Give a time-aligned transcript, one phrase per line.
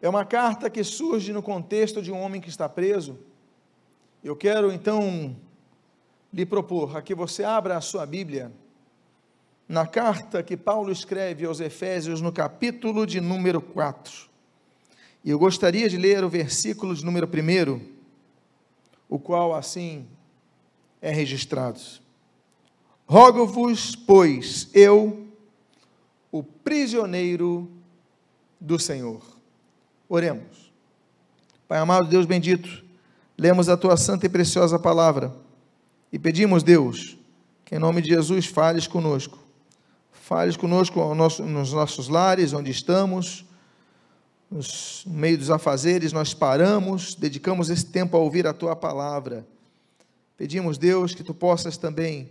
[0.00, 3.18] É uma carta que surge no contexto de um homem que está preso.
[4.22, 5.36] Eu quero então
[6.32, 8.52] lhe propor a que você abra a sua Bíblia
[9.68, 14.28] na carta que Paulo escreve aos Efésios, no capítulo de número 4.
[15.24, 17.80] E eu gostaria de ler o versículo de número 1,
[19.08, 20.06] o qual assim
[21.00, 21.80] é registrado.
[23.08, 25.28] Rogo-vos, pois, eu,
[26.30, 27.70] o prisioneiro
[28.60, 29.35] do Senhor.
[30.08, 30.72] Oremos.
[31.68, 32.84] Pai amado, Deus bendito,
[33.36, 35.34] lemos a tua santa e preciosa palavra
[36.12, 37.18] e pedimos, Deus,
[37.64, 39.38] que em nome de Jesus fales conosco.
[40.12, 43.44] Fales conosco nos nossos lares, onde estamos,
[44.50, 44.60] no
[45.06, 49.46] meio dos afazeres, nós paramos, dedicamos esse tempo a ouvir a tua palavra.
[50.36, 52.30] Pedimos, Deus, que tu possas também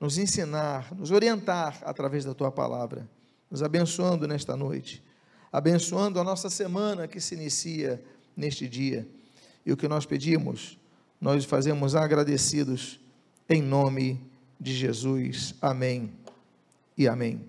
[0.00, 3.08] nos ensinar, nos orientar através da tua palavra,
[3.50, 5.02] nos abençoando nesta noite,
[5.52, 8.02] abençoando a nossa semana que se inicia
[8.36, 9.06] neste dia.
[9.64, 10.78] E o que nós pedimos,
[11.20, 13.00] nós fazemos agradecidos
[13.48, 14.20] em nome
[14.60, 15.54] de Jesus.
[15.60, 16.12] Amém
[16.96, 17.44] e amém.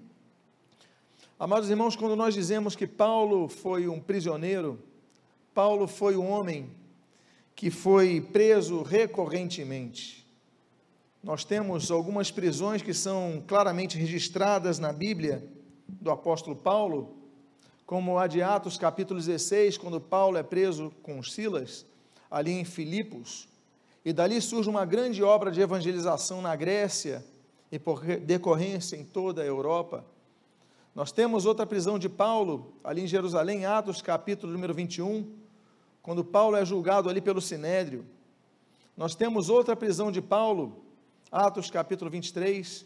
[1.40, 4.78] Amados irmãos, quando nós dizemos que Paulo foi um prisioneiro,
[5.54, 6.70] Paulo foi um homem
[7.56, 10.26] que foi preso recorrentemente.
[11.22, 15.46] Nós temos algumas prisões que são claramente registradas na Bíblia
[15.88, 17.19] do apóstolo Paulo,
[17.90, 21.88] como a de Atos capítulo 16, quando Paulo é preso com Silas,
[22.30, 23.50] ali em Filipos,
[24.06, 27.26] e dali surge uma grande obra de evangelização na Grécia
[27.72, 30.06] e por decorrência em toda a Europa.
[30.94, 35.28] Nós temos outra prisão de Paulo, ali em Jerusalém, Atos capítulo número 21,
[36.04, 38.06] quando Paulo é julgado ali pelo Sinédrio.
[38.96, 40.84] Nós temos outra prisão de Paulo,
[41.32, 42.86] Atos capítulo 23,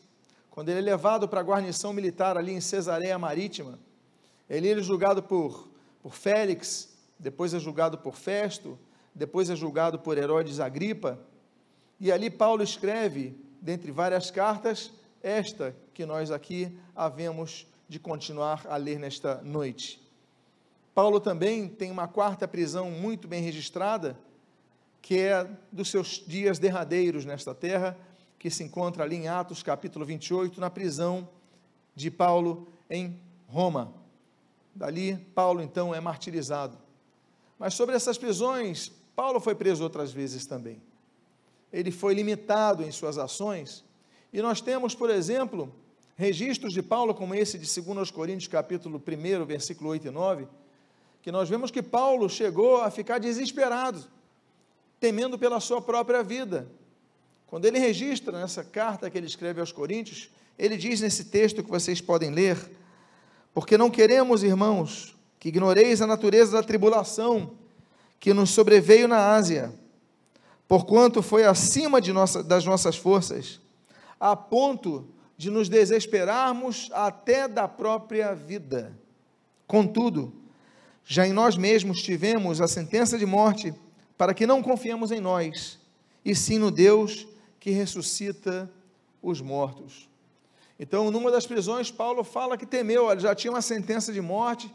[0.49, 3.77] quando ele é levado para a guarnição militar ali em Cesareia Marítima,
[4.49, 5.69] ele é julgado por,
[6.01, 8.77] por Félix, depois é julgado por Festo,
[9.13, 11.19] depois é julgado por Herodes Agripa,
[11.99, 14.91] e ali Paulo escreve, dentre várias cartas,
[15.21, 20.01] esta que nós aqui havemos de continuar a ler nesta noite.
[20.93, 24.17] Paulo também tem uma quarta prisão muito bem registrada,
[25.01, 27.97] que é dos seus dias derradeiros nesta terra,
[28.37, 31.27] que se encontra ali em Atos capítulo 28, na prisão
[31.95, 33.93] de Paulo em Roma.
[34.75, 36.77] Dali, Paulo então é martirizado.
[37.59, 40.81] Mas sobre essas prisões, Paulo foi preso outras vezes também.
[41.71, 43.83] Ele foi limitado em suas ações.
[44.31, 45.73] E nós temos, por exemplo,
[46.15, 50.47] registros de Paulo, como esse de 2 Coríntios, capítulo 1, versículo 8 e 9,
[51.21, 54.03] que nós vemos que Paulo chegou a ficar desesperado,
[54.99, 56.67] temendo pela sua própria vida.
[57.47, 61.69] Quando ele registra nessa carta que ele escreve aos Coríntios, ele diz nesse texto que
[61.69, 62.57] vocês podem ler:
[63.53, 67.51] Porque não queremos, irmãos, que ignoreis a natureza da tribulação
[68.19, 69.73] que nos sobreveio na Ásia,
[70.67, 73.59] porquanto foi acima nossa, das nossas forças,
[74.19, 78.97] a ponto de nos desesperarmos até da própria vida.
[79.67, 80.33] Contudo,
[81.05, 83.73] já em nós mesmos tivemos a sentença de morte,
[84.17, 85.79] para que não confiemos em nós,
[86.23, 87.27] e sim no Deus
[87.59, 88.71] que ressuscita
[89.21, 90.07] os mortos.
[90.79, 94.73] Então, numa das prisões, Paulo fala que temeu, ele já tinha uma sentença de morte,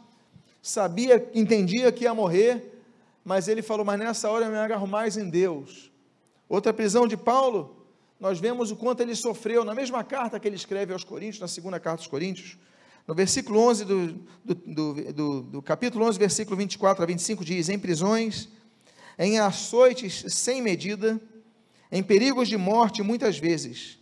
[0.61, 2.81] sabia, entendia que ia morrer,
[3.23, 5.91] mas ele falou: Mas nessa hora eu me agarro mais em Deus.
[6.47, 7.85] Outra prisão de Paulo,
[8.19, 11.47] nós vemos o quanto ele sofreu, na mesma carta que ele escreve aos Coríntios, na
[11.47, 12.57] segunda carta aos Coríntios,
[13.05, 14.07] no versículo 11 do,
[14.43, 18.49] do, do, do, do capítulo 11, versículo 24 a 25, diz: Em prisões,
[19.17, 21.21] em açoites sem medida,
[21.91, 23.98] em perigos de morte muitas vezes.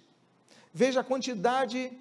[0.73, 1.91] Veja a quantidade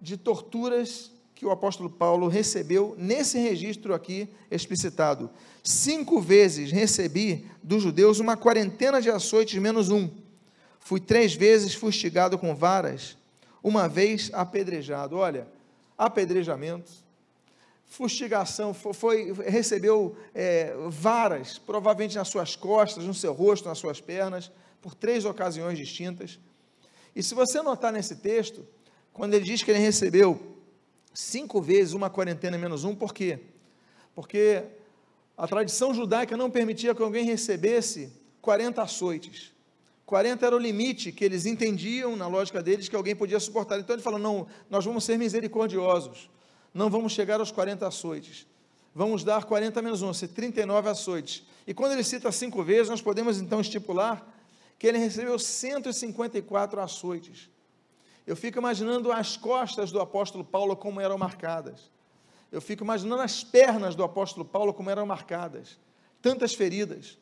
[0.00, 5.28] de torturas que o apóstolo Paulo recebeu nesse registro aqui explicitado.
[5.62, 10.08] Cinco vezes recebi dos judeus uma quarentena de açoites menos um.
[10.78, 13.16] Fui três vezes fustigado com varas,
[13.62, 15.16] uma vez apedrejado.
[15.16, 15.48] Olha,
[15.96, 16.92] apedrejamento,
[17.86, 24.50] fustigação, foi, recebeu é, varas, provavelmente nas suas costas, no seu rosto, nas suas pernas
[24.82, 26.38] por três ocasiões distintas.
[27.14, 28.66] E se você notar nesse texto,
[29.12, 30.40] quando ele diz que ele recebeu
[31.12, 33.38] cinco vezes uma quarentena menos um, por quê?
[34.14, 34.64] Porque
[35.36, 39.52] a tradição judaica não permitia que alguém recebesse 40 açoites.
[40.06, 43.78] 40 era o limite que eles entendiam, na lógica deles, que alguém podia suportar.
[43.78, 46.30] Então ele falou: não, nós vamos ser misericordiosos,
[46.72, 48.46] não vamos chegar aos 40 açoites,
[48.94, 51.44] vamos dar 40 menos 1, 39 açoites.
[51.66, 54.30] E quando ele cita cinco vezes, nós podemos então estipular
[54.78, 57.50] que ele recebeu 154 açoites.
[58.26, 61.92] Eu fico imaginando as costas do apóstolo Paulo como eram marcadas.
[62.50, 65.78] eu fico imaginando as pernas do apóstolo Paulo como eram marcadas,
[66.22, 67.18] tantas feridas.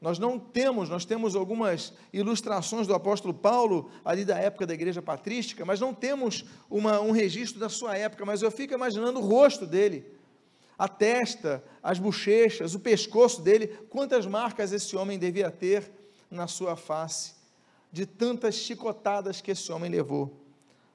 [0.00, 5.00] Nós não temos, nós temos algumas ilustrações do apóstolo Paulo, ali da época da igreja
[5.00, 9.22] patrística, mas não temos uma, um registro da sua época, mas eu fico imaginando o
[9.22, 10.04] rosto dele,
[10.78, 15.90] a testa, as bochechas, o pescoço dele, quantas marcas esse homem devia ter
[16.30, 17.34] na sua face,
[17.92, 20.40] de tantas chicotadas que esse homem levou,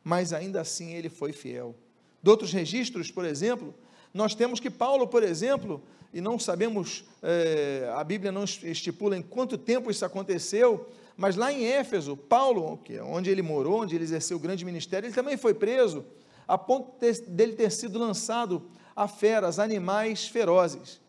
[0.03, 1.75] mas ainda assim ele foi fiel.
[2.21, 3.73] De outros registros, por exemplo,
[4.13, 5.81] nós temos que Paulo, por exemplo,
[6.13, 11.51] e não sabemos, é, a Bíblia não estipula em quanto tempo isso aconteceu, mas lá
[11.51, 15.37] em Éfeso, Paulo, é onde ele morou, onde ele exerceu o grande ministério, ele também
[15.37, 16.05] foi preso,
[16.47, 20.99] a ponto de, dele ter sido lançado a feras, animais ferozes.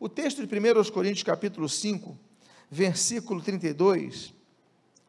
[0.00, 2.16] O texto de 1 Coríntios capítulo 5,
[2.70, 4.34] versículo 32,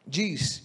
[0.06, 0.64] diz,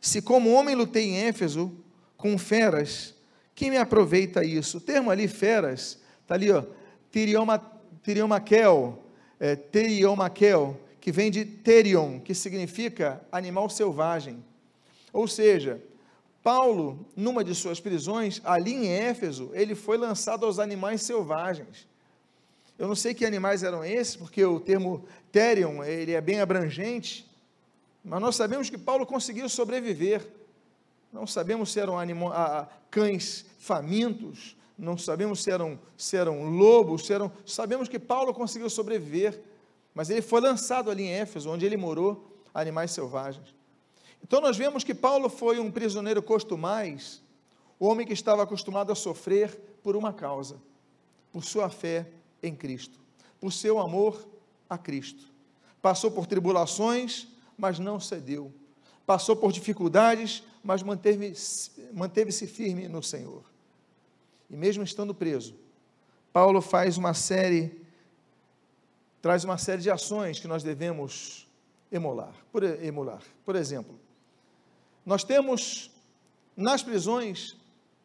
[0.00, 1.72] se como homem lutei em Éfeso
[2.16, 3.14] com feras,
[3.54, 4.78] quem me aproveita isso?
[4.78, 6.62] O termo ali, feras, está ali, ó,
[8.02, 9.02] tiriomaquel,
[9.40, 9.56] é,
[11.00, 14.44] que vem de terion, que significa animal selvagem.
[15.12, 15.80] Ou seja,
[16.42, 21.88] Paulo, numa de suas prisões, ali em Éfeso, ele foi lançado aos animais selvagens.
[22.78, 27.26] Eu não sei que animais eram esses, porque o termo terion, ele é bem abrangente,
[28.04, 30.26] mas nós sabemos que Paulo conseguiu sobreviver.
[31.10, 37.06] Não sabemos se eram animo, ah, cães famintos, não sabemos se eram, se eram lobos,
[37.06, 39.40] se eram, sabemos que Paulo conseguiu sobreviver,
[39.94, 43.54] mas ele foi lançado ali em Éfeso, onde ele morou, animais selvagens.
[44.22, 47.22] Então nós vemos que Paulo foi um prisioneiro costumais,
[47.78, 50.60] o homem que estava acostumado a sofrer por uma causa,
[51.32, 52.06] por sua fé
[52.46, 52.98] em Cristo,
[53.40, 54.26] por seu amor
[54.68, 55.30] a Cristo.
[55.80, 58.52] Passou por tribulações, mas não cedeu.
[59.04, 63.44] Passou por dificuldades, mas manteve-se manteve firme no Senhor.
[64.50, 65.54] E mesmo estando preso,
[66.32, 67.80] Paulo faz uma série,
[69.22, 71.48] traz uma série de ações que nós devemos
[71.90, 72.34] emular.
[72.52, 73.22] Por, emular.
[73.44, 73.98] por exemplo,
[75.04, 75.90] nós temos
[76.56, 77.56] nas prisões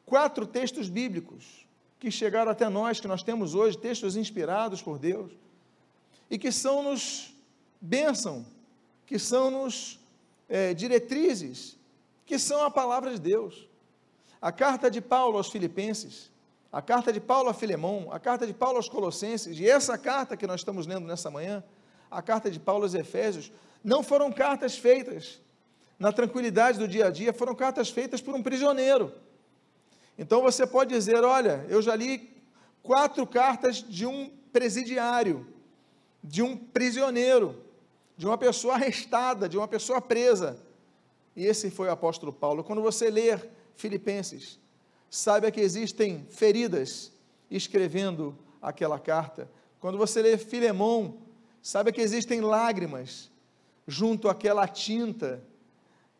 [0.05, 1.60] quatro textos bíblicos
[2.01, 5.31] que chegaram até nós, que nós temos hoje, textos inspirados por Deus,
[6.31, 7.31] e que são-nos
[7.79, 8.43] bênção,
[9.05, 9.99] que são-nos
[10.49, 11.77] é, diretrizes
[12.25, 13.67] que são a palavra de Deus.
[14.41, 16.31] A carta de Paulo aos Filipenses,
[16.71, 20.35] a carta de Paulo a Filemão, a carta de Paulo aos Colossenses, e essa carta
[20.35, 21.63] que nós estamos lendo nessa manhã,
[22.09, 23.51] a carta de Paulo aos Efésios,
[23.83, 25.39] não foram cartas feitas
[25.99, 29.13] na tranquilidade do dia a dia, foram cartas feitas por um prisioneiro.
[30.21, 32.29] Então você pode dizer: olha, eu já li
[32.83, 35.47] quatro cartas de um presidiário,
[36.23, 37.59] de um prisioneiro,
[38.15, 40.59] de uma pessoa arrestada, de uma pessoa presa.
[41.35, 42.63] E esse foi o apóstolo Paulo.
[42.63, 44.59] Quando você ler Filipenses,
[45.09, 47.11] saiba que existem feridas
[47.49, 49.49] escrevendo aquela carta.
[49.79, 51.17] Quando você lê Filemão,
[51.63, 53.31] saiba que existem lágrimas
[53.87, 55.43] junto àquela tinta.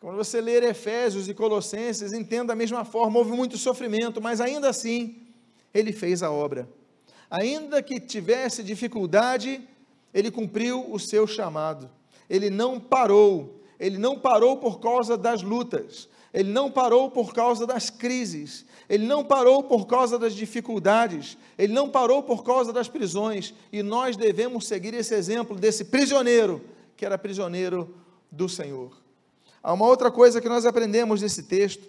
[0.02, 4.68] Quando você ler Efésios e Colossenses, entenda da mesma forma, houve muito sofrimento, mas ainda
[4.68, 5.28] assim,
[5.72, 6.68] ele fez a obra.
[7.30, 9.62] Ainda que tivesse dificuldade,
[10.12, 11.88] ele cumpriu o seu chamado.
[12.28, 17.68] Ele não parou, ele não parou por causa das lutas, ele não parou por causa
[17.68, 22.88] das crises, ele não parou por causa das dificuldades, ele não parou por causa das
[22.88, 26.60] prisões, e nós devemos seguir esse exemplo desse prisioneiro,
[26.98, 27.94] que era prisioneiro
[28.32, 29.00] do Senhor.
[29.64, 31.84] Há uma outra coisa que nós aprendemos nesse texto,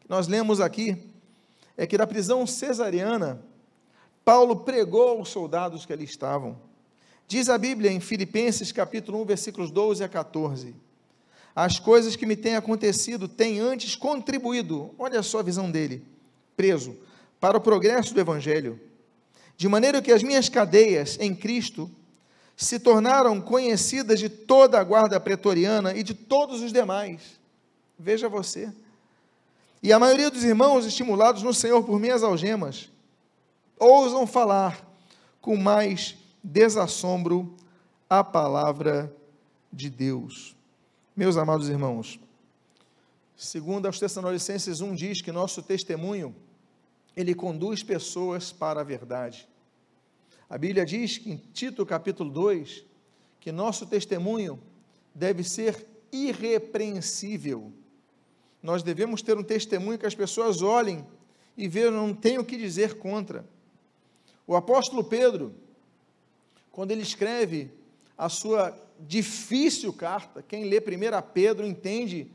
[0.00, 0.96] que nós lemos aqui,
[1.76, 3.42] é que na prisão cesariana,
[4.24, 6.56] Paulo pregou aos soldados que ali estavam.
[7.26, 10.74] Diz a Bíblia em Filipenses capítulo 1, versículos 12 a 14.
[11.54, 16.04] As coisas que me têm acontecido têm antes contribuído, olha só a visão dele,
[16.56, 16.96] preso,
[17.40, 18.80] para o progresso do Evangelho,
[19.56, 21.90] de maneira que as minhas cadeias em Cristo
[22.60, 27.40] se tornaram conhecidas de toda a guarda pretoriana e de todos os demais.
[27.98, 28.70] Veja você.
[29.82, 32.90] E a maioria dos irmãos, estimulados no Senhor por minhas algemas,
[33.78, 34.86] ousam falar
[35.40, 37.56] com mais desassombro
[38.10, 39.10] a palavra
[39.72, 40.54] de Deus.
[41.16, 42.20] Meus amados irmãos,
[43.34, 46.36] segundo aos Tessalonicenses 1 diz que nosso testemunho
[47.16, 49.48] ele conduz pessoas para a verdade.
[50.50, 52.84] A Bíblia diz que em Tito capítulo 2
[53.38, 54.60] que nosso testemunho
[55.14, 57.72] deve ser irrepreensível.
[58.60, 61.06] Nós devemos ter um testemunho que as pessoas olhem
[61.56, 63.48] e vejam, não tem o que dizer contra.
[64.44, 65.54] O apóstolo Pedro,
[66.72, 67.70] quando ele escreve
[68.18, 70.82] a sua difícil carta, quem lê 1
[71.32, 72.28] Pedro entende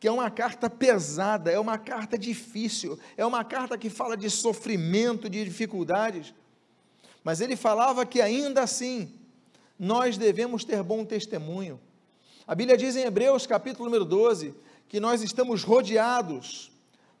[0.00, 4.30] que é uma carta pesada, é uma carta difícil, é uma carta que fala de
[4.30, 6.32] sofrimento, de dificuldades.
[7.28, 9.12] Mas ele falava que ainda assim,
[9.78, 11.78] nós devemos ter bom testemunho.
[12.46, 14.54] A Bíblia diz em Hebreus, capítulo número 12,
[14.88, 16.72] que nós estamos rodeados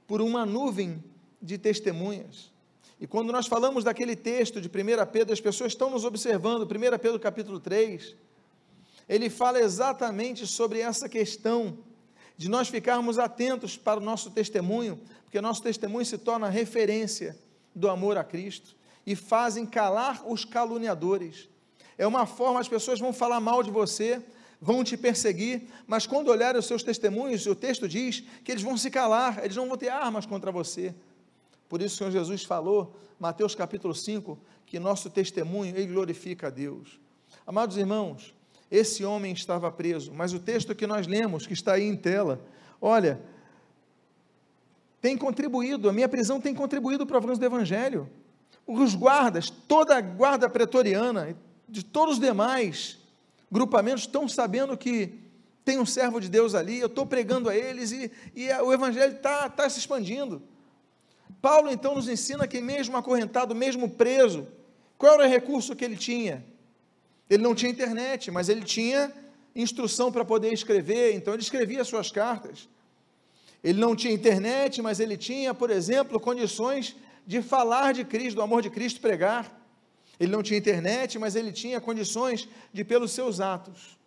[0.06, 1.04] por uma nuvem
[1.42, 2.50] de testemunhas.
[2.98, 4.70] E quando nós falamos daquele texto de 1
[5.12, 8.16] Pedro, as pessoas estão nos observando, 1 Pedro capítulo 3,
[9.06, 11.76] ele fala exatamente sobre essa questão
[12.34, 17.36] de nós ficarmos atentos para o nosso testemunho, porque nosso testemunho se torna referência
[17.74, 18.77] do amor a Cristo
[19.08, 21.48] e fazem calar os caluniadores.
[21.96, 24.22] É uma forma, as pessoas vão falar mal de você,
[24.60, 28.76] vão te perseguir, mas quando olharem os seus testemunhos, o texto diz que eles vão
[28.76, 30.94] se calar, eles não vão ter armas contra você.
[31.70, 36.50] Por isso o Senhor Jesus falou, Mateus capítulo 5, que nosso testemunho, ele glorifica a
[36.50, 37.00] Deus.
[37.46, 38.34] Amados irmãos,
[38.70, 42.44] esse homem estava preso, mas o texto que nós lemos, que está aí em tela,
[42.78, 43.22] olha,
[45.00, 48.06] tem contribuído, a minha prisão tem contribuído para o avanço do Evangelho.
[48.68, 51.34] Os guardas, toda a guarda pretoriana,
[51.66, 52.98] de todos os demais
[53.50, 55.14] grupamentos, estão sabendo que
[55.64, 59.16] tem um servo de Deus ali, eu estou pregando a eles e, e o Evangelho
[59.16, 60.42] está tá se expandindo.
[61.40, 64.46] Paulo então nos ensina que, mesmo acorrentado, mesmo preso,
[64.98, 66.44] qual era o recurso que ele tinha?
[67.30, 69.10] Ele não tinha internet, mas ele tinha
[69.56, 72.68] instrução para poder escrever, então ele escrevia suas cartas.
[73.64, 76.94] Ele não tinha internet, mas ele tinha, por exemplo, condições
[77.28, 79.54] de falar de Cristo, do amor de Cristo, pregar.
[80.18, 83.98] Ele não tinha internet, mas ele tinha condições de, pelos seus atos,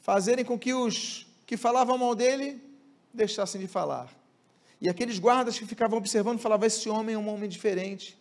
[0.00, 2.60] fazerem com que os que falavam mal dele
[3.14, 4.12] deixassem de falar.
[4.80, 8.18] E aqueles guardas que ficavam observando falavam: Esse homem é um homem diferente.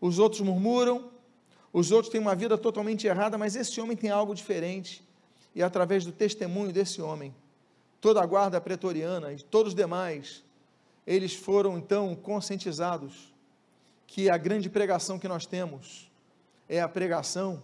[0.00, 1.10] Os outros murmuram,
[1.72, 5.02] os outros têm uma vida totalmente errada, mas esse homem tem algo diferente.
[5.52, 7.34] E através do testemunho desse homem,
[8.00, 10.44] toda a guarda pretoriana e todos os demais,
[11.06, 13.32] eles foram então conscientizados
[14.06, 16.10] que a grande pregação que nós temos
[16.68, 17.62] é a pregação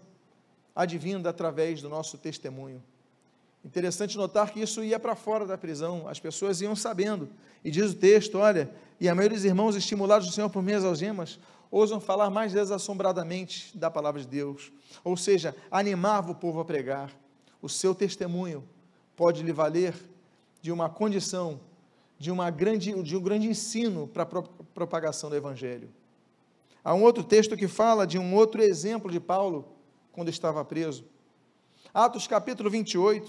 [0.75, 2.82] advinda através do nosso testemunho.
[3.64, 7.28] Interessante notar que isso ia para fora da prisão, as pessoas iam sabendo.
[7.64, 10.84] E diz o texto: olha, e a maioria dos irmãos, estimulados do Senhor por minhas
[10.84, 11.38] algemas,
[11.70, 14.72] ousam falar mais desassombradamente da palavra de Deus,
[15.04, 17.12] ou seja, animava o povo a pregar.
[17.61, 18.68] O seu testemunho
[19.16, 19.94] pode lhe valer
[20.61, 21.61] de uma condição,
[22.23, 24.26] de, uma grande, de um grande ensino para a
[24.73, 25.91] propagação do Evangelho.
[26.85, 29.75] Há um outro texto que fala de um outro exemplo de Paulo
[30.12, 31.05] quando estava preso.
[31.93, 33.29] Atos capítulo 28,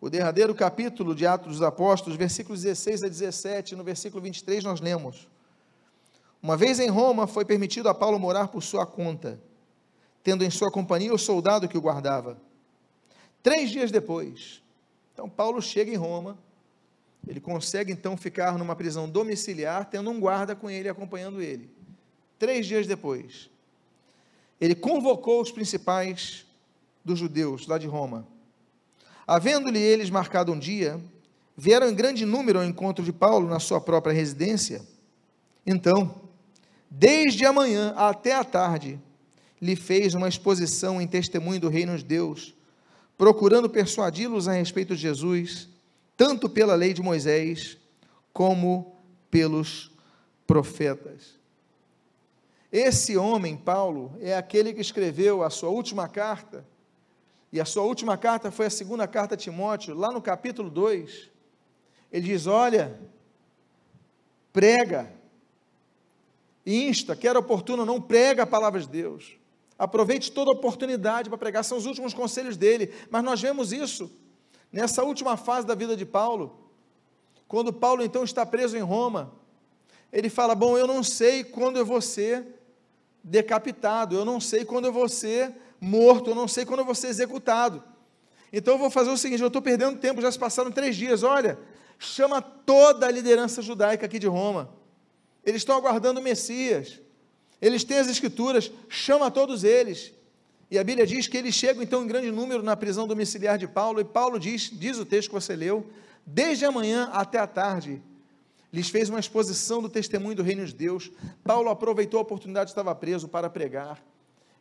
[0.00, 4.80] o derradeiro capítulo de Atos dos Apóstolos, versículos 16 a 17, no versículo 23 nós
[4.80, 5.26] lemos:
[6.40, 9.42] uma vez em Roma, foi permitido a Paulo morar por sua conta,
[10.22, 12.40] tendo em sua companhia o soldado que o guardava.
[13.42, 14.62] Três dias depois,
[15.12, 16.38] então Paulo chega em Roma,
[17.26, 21.68] ele consegue então ficar numa prisão domiciliar, tendo um guarda com ele acompanhando ele.
[22.38, 23.50] Três dias depois,
[24.60, 26.46] ele convocou os principais
[27.04, 28.26] dos judeus lá de Roma.
[29.26, 31.00] Havendo-lhe eles marcado um dia,
[31.56, 34.82] vieram em grande número ao encontro de Paulo na sua própria residência.
[35.66, 36.14] Então,
[36.88, 39.00] desde a manhã até a tarde,
[39.60, 42.54] lhe fez uma exposição em testemunho do reino de Deus,
[43.16, 45.68] procurando persuadi-los a respeito de Jesus,
[46.16, 47.76] tanto pela lei de Moisés,
[48.32, 48.96] como
[49.30, 49.90] pelos
[50.46, 51.36] profetas.
[52.72, 56.66] Esse homem, Paulo, é aquele que escreveu a sua última carta,
[57.52, 61.30] e a sua última carta foi a segunda carta a Timóteo, lá no capítulo 2.
[62.12, 62.98] Ele diz: Olha,
[64.52, 65.12] prega,
[66.66, 69.38] insta, quer oportuno não, prega a palavra de Deus.
[69.78, 72.92] Aproveite toda oportunidade para pregar, são os últimos conselhos dele.
[73.10, 74.10] Mas nós vemos isso
[74.76, 76.70] nessa última fase da vida de Paulo.
[77.48, 79.32] Quando Paulo então está preso em Roma,
[80.12, 82.46] ele fala: Bom, eu não sei quando eu vou ser
[83.22, 86.94] decapitado, eu não sei quando eu vou ser morto, eu não sei quando eu vou
[86.94, 87.82] ser executado.
[88.52, 91.22] Então eu vou fazer o seguinte: eu estou perdendo tempo, já se passaram três dias.
[91.22, 91.58] Olha,
[91.98, 94.76] chama toda a liderança judaica aqui de Roma
[95.46, 97.00] eles estão aguardando o Messias.
[97.62, 100.12] Eles têm as escrituras, chama todos eles.
[100.70, 103.68] E a Bíblia diz que eles chegam então em grande número na prisão domiciliar de
[103.68, 105.86] Paulo, e Paulo diz, diz o texto que você leu,
[106.24, 108.02] desde a manhã até a tarde,
[108.72, 111.10] lhes fez uma exposição do testemunho do reino de Deus.
[111.44, 114.02] Paulo aproveitou a oportunidade, estava preso para pregar.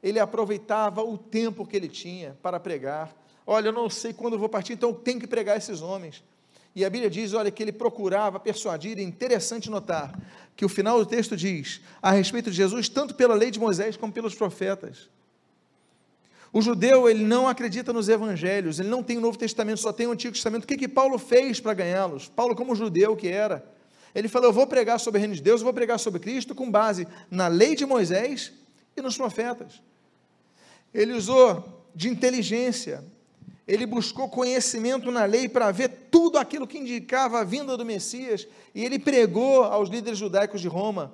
[0.02, 3.16] Ele aproveitava o tempo que ele tinha para pregar.
[3.48, 6.24] Olha, eu não sei quando vou partir, então tem que pregar esses homens.
[6.76, 10.14] E a Bíblia diz, olha, que ele procurava persuadir, é interessante notar
[10.56, 13.98] que o final do texto diz a respeito de Jesus, tanto pela lei de Moisés
[13.98, 15.10] como pelos profetas.
[16.56, 20.08] O judeu, ele não acredita nos evangelhos, ele não tem o Novo Testamento, só tem
[20.08, 20.64] o Antigo Testamento.
[20.64, 22.30] O que, que Paulo fez para ganhá-los?
[22.30, 23.70] Paulo, como judeu que era,
[24.16, 26.56] ele falou: Eu vou pregar sobre o reino de Deus, eu vou pregar sobre Cristo
[26.56, 28.54] com base na lei de Moisés
[28.96, 29.82] e nos profetas.
[30.94, 33.04] Ele usou de inteligência,
[33.68, 38.48] ele buscou conhecimento na lei para ver tudo aquilo que indicava a vinda do Messias,
[38.74, 41.14] e ele pregou aos líderes judaicos de Roma.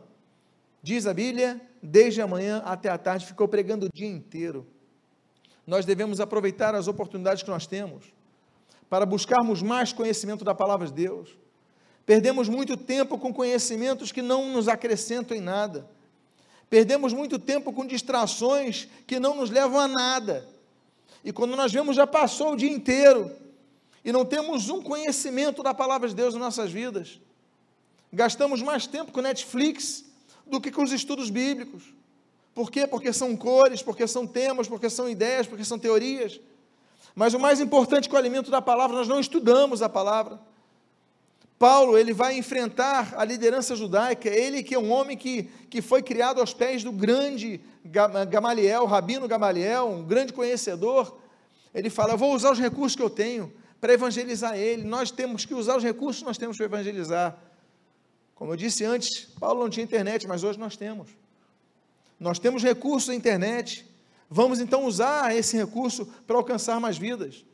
[0.83, 4.67] Diz a Bíblia, desde a manhã até a tarde, ficou pregando o dia inteiro.
[5.65, 8.06] Nós devemos aproveitar as oportunidades que nós temos
[8.89, 11.30] para buscarmos mais conhecimento da palavra de Deus.
[12.06, 15.88] Perdemos muito tempo com conhecimentos que não nos acrescentam em nada.
[16.70, 20.48] Perdemos muito tempo com distrações que não nos levam a nada.
[21.24, 23.32] E quando nós vemos, já passou o dia inteiro
[24.03, 27.20] e não temos um conhecimento da palavra de Deus em nossas vidas.
[28.12, 30.03] Gastamos mais tempo com Netflix
[30.46, 31.94] do que com os estudos bíblicos.
[32.53, 32.86] Por quê?
[32.86, 36.39] Porque são cores, porque são temas, porque são ideias, porque são teorias.
[37.15, 40.39] Mas o mais importante que o alimento da palavra, nós não estudamos a palavra.
[41.58, 46.01] Paulo, ele vai enfrentar a liderança judaica, ele que é um homem que, que foi
[46.01, 47.62] criado aos pés do grande
[48.29, 51.15] Gamaliel, Rabino Gamaliel, um grande conhecedor,
[51.74, 55.53] ele fala, vou usar os recursos que eu tenho para evangelizar ele, nós temos que
[55.53, 57.38] usar os recursos que nós temos para evangelizar.
[58.34, 61.21] Como eu disse antes, Paulo não tinha internet, mas hoje nós temos.
[62.22, 63.86] Nós temos recursos na internet,
[64.30, 67.46] vamos então usar esse recurso para alcançar mais vidas.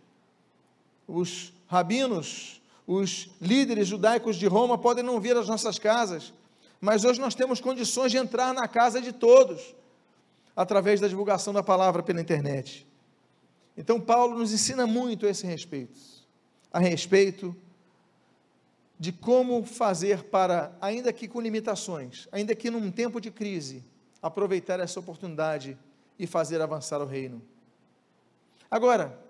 [1.07, 2.57] Os rabinos
[2.87, 6.33] os líderes judaicos de Roma podem não vir às nossas casas,
[6.79, 9.75] mas hoje nós temos condições de entrar na casa de todos,
[10.55, 12.87] através da divulgação da palavra pela internet.
[13.75, 15.99] Então, Paulo nos ensina muito a esse respeito,
[16.71, 17.53] a respeito
[18.97, 23.83] de como fazer para, ainda que com limitações, ainda que num tempo de crise,
[24.21, 25.77] aproveitar essa oportunidade
[26.17, 27.41] e fazer avançar o reino.
[28.69, 29.27] Agora,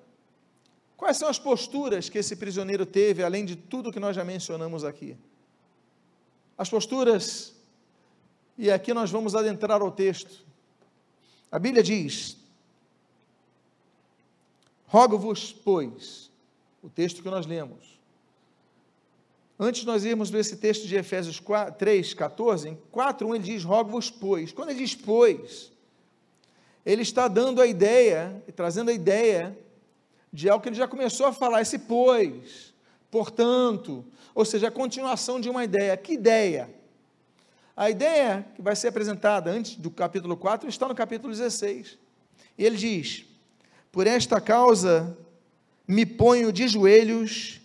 [0.97, 4.83] Quais são as posturas que esse prisioneiro teve, além de tudo que nós já mencionamos
[4.83, 5.15] aqui?
[6.57, 7.53] As posturas,
[8.57, 10.43] e aqui nós vamos adentrar ao texto.
[11.51, 12.35] A Bíblia diz:
[14.87, 16.31] Rogo-vos, pois,
[16.81, 17.96] o texto que nós lemos.
[19.59, 23.43] Antes nós irmos ver esse texto de Efésios 4, 3, 14, em 4, 1 ele
[23.43, 24.51] diz: Rogo-vos, pois.
[24.51, 25.71] Quando ele diz pois,
[26.85, 29.57] ele está dando a ideia, trazendo a ideia
[30.31, 32.73] de algo que ele já começou a falar, esse pois,
[33.09, 35.97] portanto, ou seja, a continuação de uma ideia.
[35.97, 36.69] Que ideia?
[37.75, 41.97] A ideia que vai ser apresentada antes do capítulo 4 está no capítulo 16.
[42.57, 43.25] E ele diz:
[43.91, 45.17] Por esta causa
[45.87, 47.59] me ponho de joelhos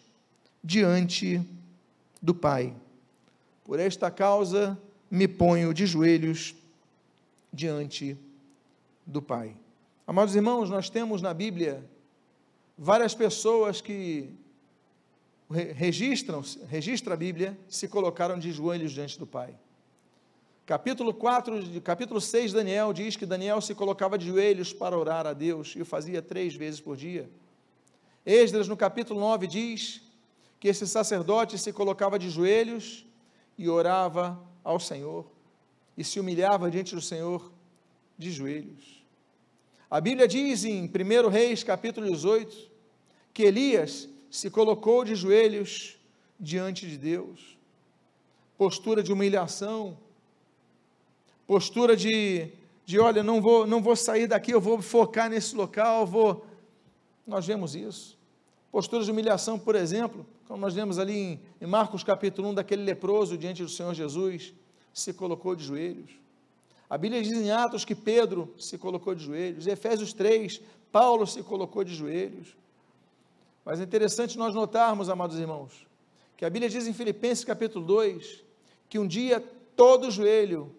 [0.64, 1.40] diante
[2.22, 2.74] do Pai.
[3.64, 4.80] Por esta causa
[5.10, 6.54] me ponho de joelhos
[7.52, 8.16] diante
[9.04, 9.56] do Pai.
[10.06, 11.84] Amados irmãos, nós temos na Bíblia
[12.78, 14.30] várias pessoas que
[15.50, 19.54] registram, registra a Bíblia, se colocaram de joelhos diante do Pai.
[20.64, 25.26] Capítulo 4, capítulo 6 de Daniel diz que Daniel se colocava de joelhos para orar
[25.26, 27.28] a Deus e o fazia três vezes por dia.
[28.24, 30.00] Esdras, no capítulo 9, diz
[30.62, 33.04] que esse sacerdote se colocava de joelhos
[33.58, 35.26] e orava ao Senhor
[35.98, 37.50] e se humilhava diante do Senhor
[38.16, 39.04] de joelhos.
[39.90, 42.70] A Bíblia diz em 1 Reis, capítulo 18,
[43.34, 45.98] que Elias se colocou de joelhos
[46.38, 47.58] diante de Deus.
[48.56, 49.98] Postura de humilhação,
[51.44, 52.52] postura de,
[52.86, 56.46] de olha, não vou, não vou sair daqui, eu vou focar nesse local, vou.
[57.26, 58.21] Nós vemos isso.
[58.72, 62.82] Postura de humilhação, por exemplo, como nós vemos ali em, em Marcos capítulo 1, daquele
[62.82, 64.54] leproso diante do Senhor Jesus,
[64.94, 66.10] se colocou de joelhos.
[66.88, 71.42] A Bíblia diz em Atos que Pedro se colocou de joelhos, Efésios 3, Paulo se
[71.42, 72.56] colocou de joelhos.
[73.62, 75.86] Mas é interessante nós notarmos, amados irmãos,
[76.34, 78.42] que a Bíblia diz em Filipenses capítulo 2,
[78.88, 79.38] que um dia
[79.76, 80.74] todo joelho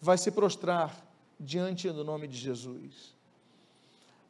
[0.00, 1.04] vai se prostrar
[1.40, 3.16] diante do nome de Jesus.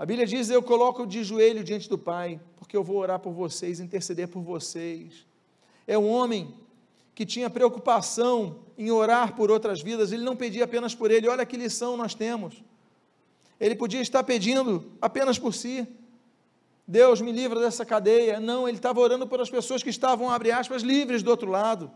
[0.02, 3.32] A Bíblia diz: Eu coloco de joelho diante do Pai, porque eu vou orar por
[3.32, 5.24] vocês, interceder por vocês.
[5.86, 6.52] É um homem
[7.14, 11.46] que tinha preocupação em orar por outras vidas, ele não pedia apenas por ele, olha
[11.46, 12.64] que lição nós temos.
[13.60, 15.86] Ele podia estar pedindo apenas por si.
[16.84, 18.40] Deus me livra dessa cadeia.
[18.40, 21.88] Não, ele estava orando por as pessoas que estavam, abre aspas, livres do outro lado.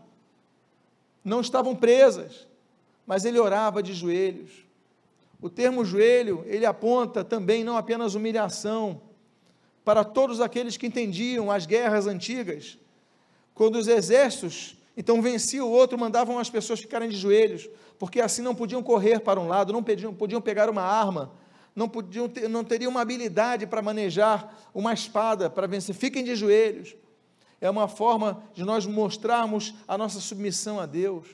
[1.25, 2.47] Não estavam presas,
[3.05, 4.65] mas ele orava de joelhos.
[5.41, 9.01] O termo joelho, ele aponta também não apenas humilhação
[9.85, 12.77] para todos aqueles que entendiam as guerras antigas,
[13.53, 17.69] quando os exércitos então vencia o outro, mandavam as pessoas ficarem de joelhos,
[17.99, 21.31] porque assim não podiam correr para um lado, não podiam, podiam pegar uma arma,
[21.75, 25.93] não, podiam ter, não teriam uma habilidade para manejar uma espada, para vencer.
[25.93, 26.95] Fiquem de joelhos.
[27.61, 31.27] É uma forma de nós mostrarmos a nossa submissão a Deus.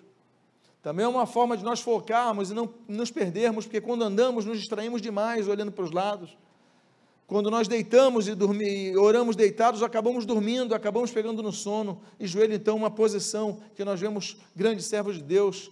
[0.83, 4.59] Também é uma forma de nós focarmos e não nos perdermos, porque quando andamos nos
[4.59, 6.37] distraímos demais olhando para os lados.
[7.25, 12.01] Quando nós deitamos e dormir, oramos deitados, acabamos dormindo, acabamos pegando no sono.
[12.19, 15.71] E joelho, então, uma posição que nós vemos grandes servos de Deus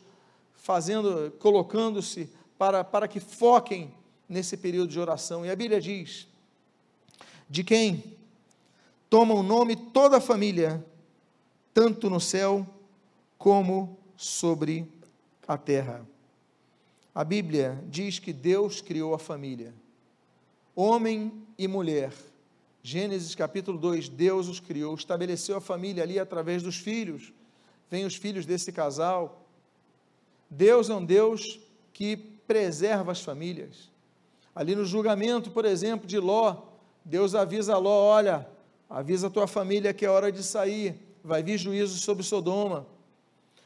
[0.53, 3.93] fazendo, colocando-se para, para que foquem
[4.29, 5.45] nesse período de oração.
[5.45, 6.25] E a Bíblia diz:
[7.49, 8.01] de quem
[9.09, 10.81] toma o nome toda a família,
[11.73, 12.65] tanto no céu
[13.37, 14.89] como sobre
[15.47, 16.05] a terra.
[17.13, 19.73] A Bíblia diz que Deus criou a família,
[20.75, 22.13] homem e mulher.
[22.83, 27.31] Gênesis capítulo 2, Deus os criou, estabeleceu a família ali através dos filhos.
[27.89, 29.45] Vêm os filhos desse casal.
[30.49, 31.59] Deus é um Deus
[31.93, 33.91] que preserva as famílias.
[34.55, 36.63] Ali no julgamento, por exemplo, de Ló,
[37.03, 38.47] Deus avisa a Ló: olha,
[38.89, 42.87] avisa a tua família que é hora de sair, vai vir juízo sobre Sodoma.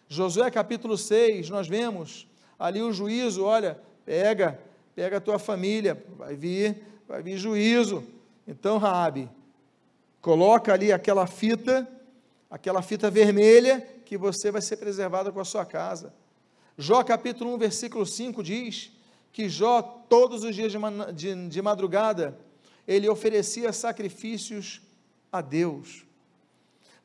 [0.07, 2.27] Josué capítulo 6, nós vemos
[2.59, 4.59] ali o juízo, olha, pega,
[4.93, 8.03] pega a tua família, vai vir, vai vir juízo.
[8.47, 9.29] Então, Raabe,
[10.21, 11.87] coloca ali aquela fita,
[12.49, 16.13] aquela fita vermelha, que você vai ser preservado com a sua casa.
[16.77, 18.91] Jó capítulo 1, versículo 5 diz
[19.31, 20.77] que Jó, todos os dias de,
[21.13, 22.37] de, de madrugada,
[22.87, 24.81] ele oferecia sacrifícios
[25.31, 26.04] a Deus.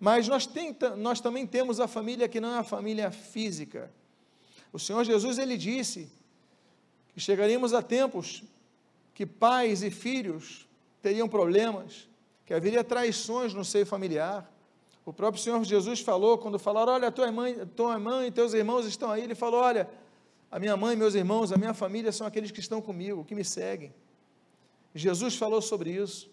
[0.00, 3.90] Mas nós, tem, nós também temos a família que não é a família física.
[4.72, 6.10] O Senhor Jesus, ele disse
[7.12, 8.42] que chegaríamos a tempos
[9.14, 10.66] que pais e filhos
[11.02, 12.08] teriam problemas,
[12.46, 14.50] que haveria traições no seio familiar.
[15.04, 18.86] O próprio Senhor Jesus falou, quando falaram, olha, tua mãe, tua mãe e teus irmãos
[18.86, 19.86] estão aí, ele falou, olha,
[20.50, 23.44] a minha mãe, meus irmãos, a minha família são aqueles que estão comigo, que me
[23.44, 23.92] seguem.
[24.94, 26.30] Jesus falou sobre isso.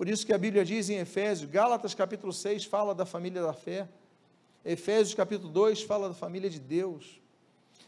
[0.00, 3.52] Por isso que a Bíblia diz em Efésios, Gálatas capítulo 6 fala da família da
[3.52, 3.86] fé,
[4.64, 7.20] Efésios capítulo 2 fala da família de Deus.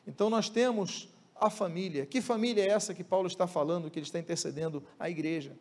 [0.06, 2.04] Então nós temos a família.
[2.04, 5.56] Que família é essa que Paulo está falando, que ele está intercedendo à igreja?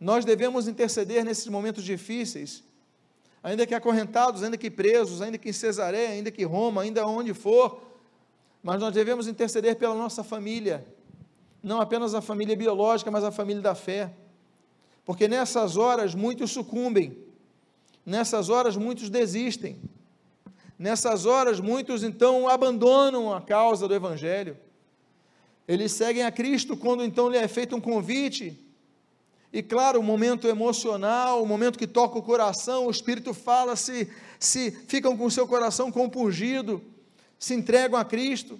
[0.00, 2.64] Nós devemos interceder nesses momentos difíceis,
[3.40, 7.32] ainda que acorrentados, ainda que presos, ainda que em Cesaré, ainda que Roma, ainda onde
[7.32, 7.80] for,
[8.64, 10.84] mas nós devemos interceder pela nossa família,
[11.62, 14.12] não apenas a família biológica, mas a família da fé.
[15.04, 17.16] Porque nessas horas muitos sucumbem,
[18.06, 19.80] nessas horas muitos desistem,
[20.78, 24.56] nessas horas muitos então abandonam a causa do Evangelho.
[25.66, 28.58] Eles seguem a Cristo quando então lhe é feito um convite.
[29.52, 34.10] E claro, o momento emocional, o momento que toca o coração, o Espírito fala, se,
[34.38, 36.82] se ficam com o seu coração compungido,
[37.38, 38.58] se entregam a Cristo.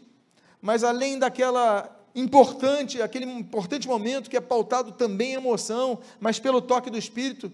[0.61, 6.61] Mas além daquela importante, aquele importante momento que é pautado também em emoção, mas pelo
[6.61, 7.51] toque do Espírito.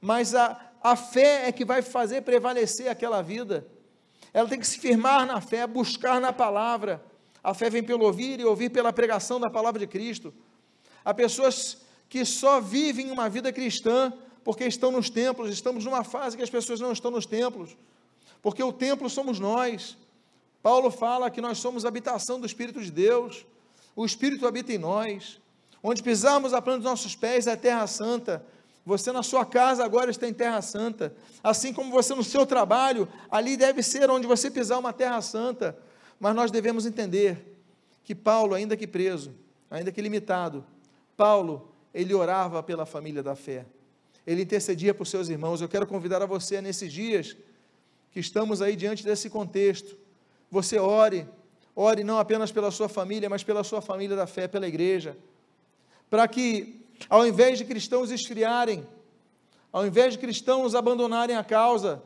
[0.00, 3.66] Mas a, a fé é que vai fazer prevalecer aquela vida.
[4.32, 7.02] Ela tem que se firmar na fé, buscar na palavra.
[7.42, 10.32] A fé vem pelo ouvir e ouvir pela pregação da palavra de Cristo.
[11.04, 14.12] Há pessoas que só vivem uma vida cristã
[14.44, 15.50] porque estão nos templos.
[15.50, 17.76] Estamos numa fase que as pessoas não estão nos templos,
[18.42, 19.96] porque o templo somos nós.
[20.62, 23.46] Paulo fala que nós somos habitação do Espírito de Deus
[23.94, 25.40] o Espírito habita em nós.
[25.82, 28.44] Onde pisarmos a planta dos nossos pés é a terra santa.
[28.84, 31.14] Você na sua casa agora está em terra santa.
[31.42, 35.76] Assim como você no seu trabalho, ali deve ser onde você pisar uma terra santa.
[36.18, 37.56] Mas nós devemos entender
[38.04, 39.34] que Paulo, ainda que preso,
[39.70, 40.64] ainda que limitado,
[41.16, 43.64] Paulo, ele orava pela família da fé.
[44.26, 45.60] Ele intercedia por seus irmãos.
[45.60, 47.36] Eu quero convidar a você nesses dias
[48.10, 49.96] que estamos aí diante desse contexto.
[50.50, 51.26] Você ore
[51.74, 55.16] Ore não apenas pela sua família, mas pela sua família da fé, pela igreja.
[56.08, 58.86] Para que, ao invés de cristãos esfriarem,
[59.72, 62.02] ao invés de cristãos abandonarem a causa,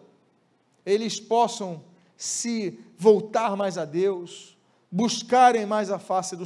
[0.84, 1.82] eles possam
[2.16, 4.56] se voltar mais a Deus,
[4.90, 6.44] buscarem mais a face do,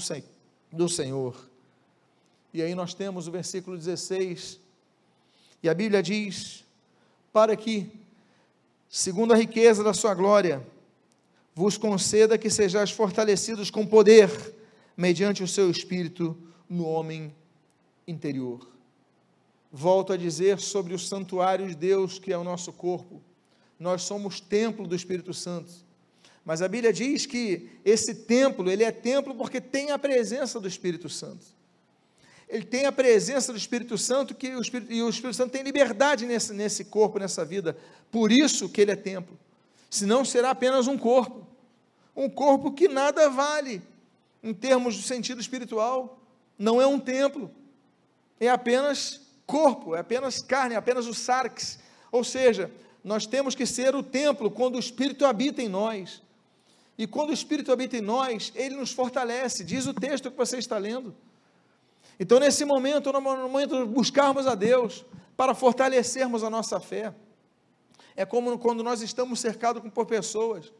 [0.72, 1.36] do Senhor.
[2.54, 4.60] E aí nós temos o versículo 16,
[5.62, 6.64] e a Bíblia diz:
[7.32, 7.90] para que,
[8.88, 10.66] segundo a riqueza da sua glória,
[11.58, 14.30] vos conceda que sejais fortalecidos com poder,
[14.96, 16.36] mediante o seu espírito
[16.70, 17.34] no homem
[18.06, 18.64] interior.
[19.72, 23.20] Volto a dizer sobre o santuário de Deus, que é o nosso corpo.
[23.76, 25.72] Nós somos templo do Espírito Santo.
[26.44, 30.68] Mas a Bíblia diz que esse templo, ele é templo porque tem a presença do
[30.68, 31.44] Espírito Santo.
[32.48, 35.64] Ele tem a presença do Espírito Santo que o Espírito, e o Espírito Santo tem
[35.64, 37.76] liberdade nesse, nesse corpo, nessa vida.
[38.12, 39.36] Por isso que ele é templo.
[39.90, 41.47] Senão será apenas um corpo
[42.18, 43.80] um corpo que nada vale
[44.42, 46.18] em termos de sentido espiritual.
[46.58, 47.48] não é um templo,
[48.40, 51.78] é apenas corpo, é apenas carne, é apenas o sarx.
[52.10, 52.72] Ou seja,
[53.04, 56.20] nós temos que ser o templo quando o Espírito habita em nós.
[56.98, 60.58] E quando o Espírito habita em nós, ele nos fortalece, diz o texto que você
[60.58, 61.14] está lendo.
[62.18, 65.04] Então, nesse momento, no momento de buscarmos a Deus
[65.36, 67.14] para fortalecermos a nossa fé,
[68.16, 70.72] é como quando nós estamos cercados por pessoas.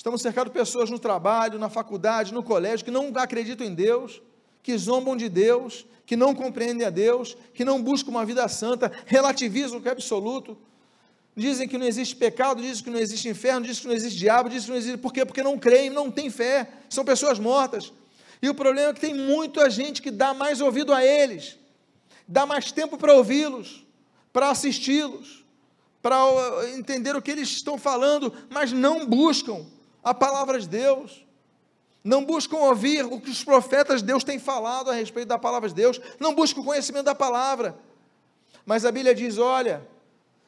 [0.00, 4.22] Estamos cercados de pessoas no trabalho, na faculdade, no colégio, que não acreditam em Deus,
[4.62, 8.90] que zombam de Deus, que não compreendem a Deus, que não buscam uma vida santa,
[9.04, 10.56] relativizam o que é absoluto,
[11.36, 14.48] dizem que não existe pecado, dizem que não existe inferno, dizem que não existe diabo,
[14.48, 14.96] dizem que não existe.
[14.96, 15.26] Por quê?
[15.26, 17.92] Porque não creem, não têm fé, são pessoas mortas.
[18.40, 21.58] E o problema é que tem muita gente que dá mais ouvido a eles,
[22.26, 23.84] dá mais tempo para ouvi-los,
[24.32, 25.44] para assisti-los,
[26.00, 26.18] para
[26.74, 29.66] entender o que eles estão falando, mas não buscam
[30.02, 31.24] a palavra de Deus.
[32.02, 35.68] Não buscam ouvir o que os profetas de Deus têm falado a respeito da palavra
[35.68, 37.78] de Deus, não buscam o conhecimento da palavra.
[38.64, 39.86] Mas a Bíblia diz: olha,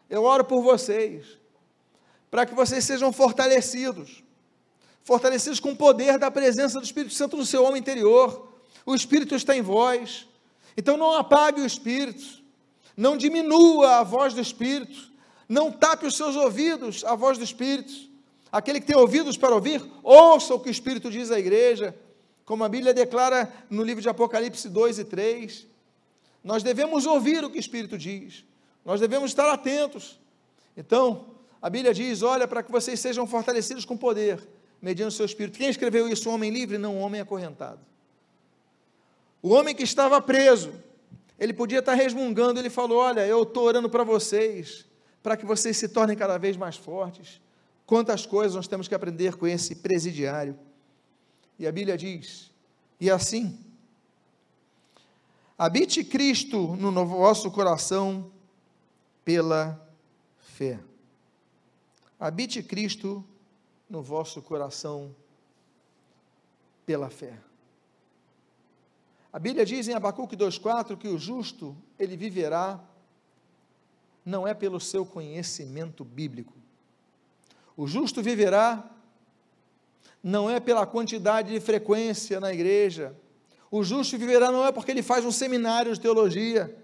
[0.09, 1.27] eu oro por vocês,
[2.31, 4.23] para que vocês sejam fortalecidos,
[5.05, 8.51] fortalecidos com o poder da presença do Espírito Santo no seu homem interior.
[8.87, 10.27] O Espírito está em vós.
[10.77, 12.43] Então não apague o Espírito,
[12.97, 15.12] não diminua a voz do Espírito,
[15.47, 18.12] não tape os seus ouvidos à voz do Espírito.
[18.53, 21.97] Aquele que tem ouvidos para ouvir, ouça o que o Espírito diz à igreja,
[22.45, 25.67] como a Bíblia declara no livro de Apocalipse 2 e 3.
[26.45, 28.45] Nós devemos ouvir o que o Espírito diz.
[28.85, 30.21] Nós devemos estar atentos.
[30.77, 31.27] Então,
[31.62, 34.47] a Bíblia diz: olha, para que vocês sejam fortalecidos com poder,
[34.83, 35.57] mediante o seu espírito.
[35.57, 36.29] Quem escreveu isso?
[36.29, 36.77] Um homem livre?
[36.77, 37.81] Não, um homem acorrentado.
[39.41, 40.73] O homem que estava preso,
[41.38, 44.85] ele podia estar resmungando, ele falou: Olha, eu estou orando para vocês,
[45.23, 47.41] para que vocês se tornem cada vez mais fortes.
[47.87, 50.59] Quantas coisas nós temos que aprender com esse presidiário.
[51.59, 52.51] E a Bíblia diz:
[53.01, 53.59] E assim,
[55.59, 58.31] habite Cristo no vosso coração
[59.25, 59.81] pela
[60.38, 60.81] fé.
[62.18, 63.25] Habite Cristo
[63.90, 65.14] no vosso coração
[66.87, 67.38] pela fé.
[69.33, 72.79] A Bíblia diz em Abacuque 2,4 que o justo, ele viverá,
[74.25, 76.62] não é pelo seu conhecimento bíblico.
[77.77, 78.85] O justo viverá,
[80.23, 83.17] não é pela quantidade de frequência na igreja.
[83.71, 86.77] O justo viverá não é porque ele faz um seminário de teologia.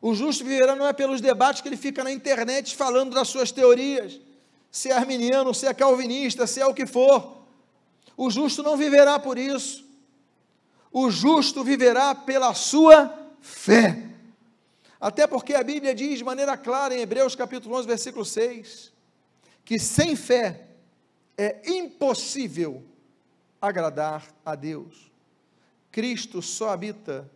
[0.00, 3.50] O justo viverá não é pelos debates que ele fica na internet falando das suas
[3.50, 4.20] teorias,
[4.70, 7.38] se é arminiano, se é calvinista, se é o que for.
[8.16, 9.84] O justo não viverá por isso.
[10.92, 14.04] O justo viverá pela sua fé.
[15.00, 18.92] Até porque a Bíblia diz de maneira clara em Hebreus capítulo 11, versículo 6,
[19.68, 20.66] que sem fé
[21.36, 22.82] é impossível
[23.60, 25.12] agradar a Deus.
[25.92, 27.30] Cristo só habita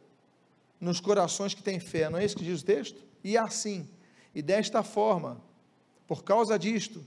[0.80, 3.04] nos corações que têm fé, não é isso que diz o texto?
[3.22, 3.86] E é assim,
[4.34, 5.42] e desta forma,
[6.06, 7.06] por causa disto,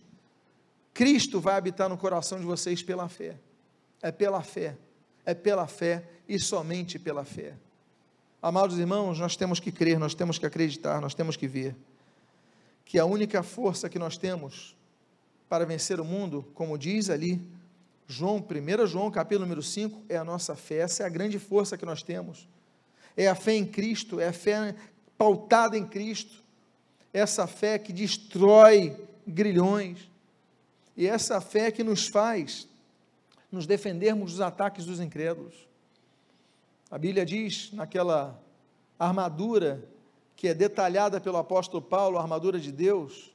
[0.94, 3.36] Cristo vai habitar no coração de vocês pela fé.
[4.04, 4.78] É pela fé,
[5.26, 7.56] é pela fé e somente pela fé.
[8.40, 11.76] Amados irmãos, nós temos que crer, nós temos que acreditar, nós temos que ver
[12.86, 14.76] que a única força que nós temos
[15.48, 17.42] para vencer o mundo, como diz ali
[18.08, 20.78] João, 1 João, capítulo número 5, é a nossa fé.
[20.78, 22.48] Essa é a grande força que nós temos
[23.16, 24.76] é a fé em Cristo, é a fé
[25.18, 26.44] pautada em Cristo,
[27.14, 30.10] essa fé que destrói grilhões,
[30.98, 32.68] e essa fé que nos faz
[33.52, 35.54] nos defendermos dos ataques dos incrédulos.
[36.92, 38.40] A Bíblia diz naquela
[39.00, 39.84] armadura
[40.36, 43.34] que é detalhada pelo apóstolo Paulo, a armadura de Deus,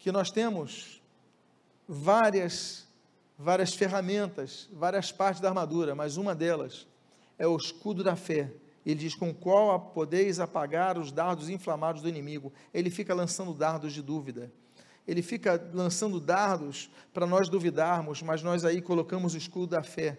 [0.00, 1.00] que nós temos
[1.86, 2.88] várias
[3.38, 6.86] várias ferramentas, várias partes da armadura, mas uma delas
[7.38, 8.52] é o escudo da fé.
[8.84, 12.52] Ele diz: Com qual podeis apagar os dardos inflamados do inimigo?
[12.72, 14.52] Ele fica lançando dardos de dúvida.
[15.08, 20.18] Ele fica lançando dardos para nós duvidarmos, mas nós aí colocamos o escudo da fé.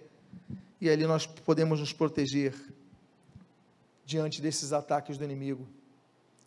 [0.80, 2.56] E ali nós podemos nos proteger
[4.04, 5.68] diante desses ataques do inimigo.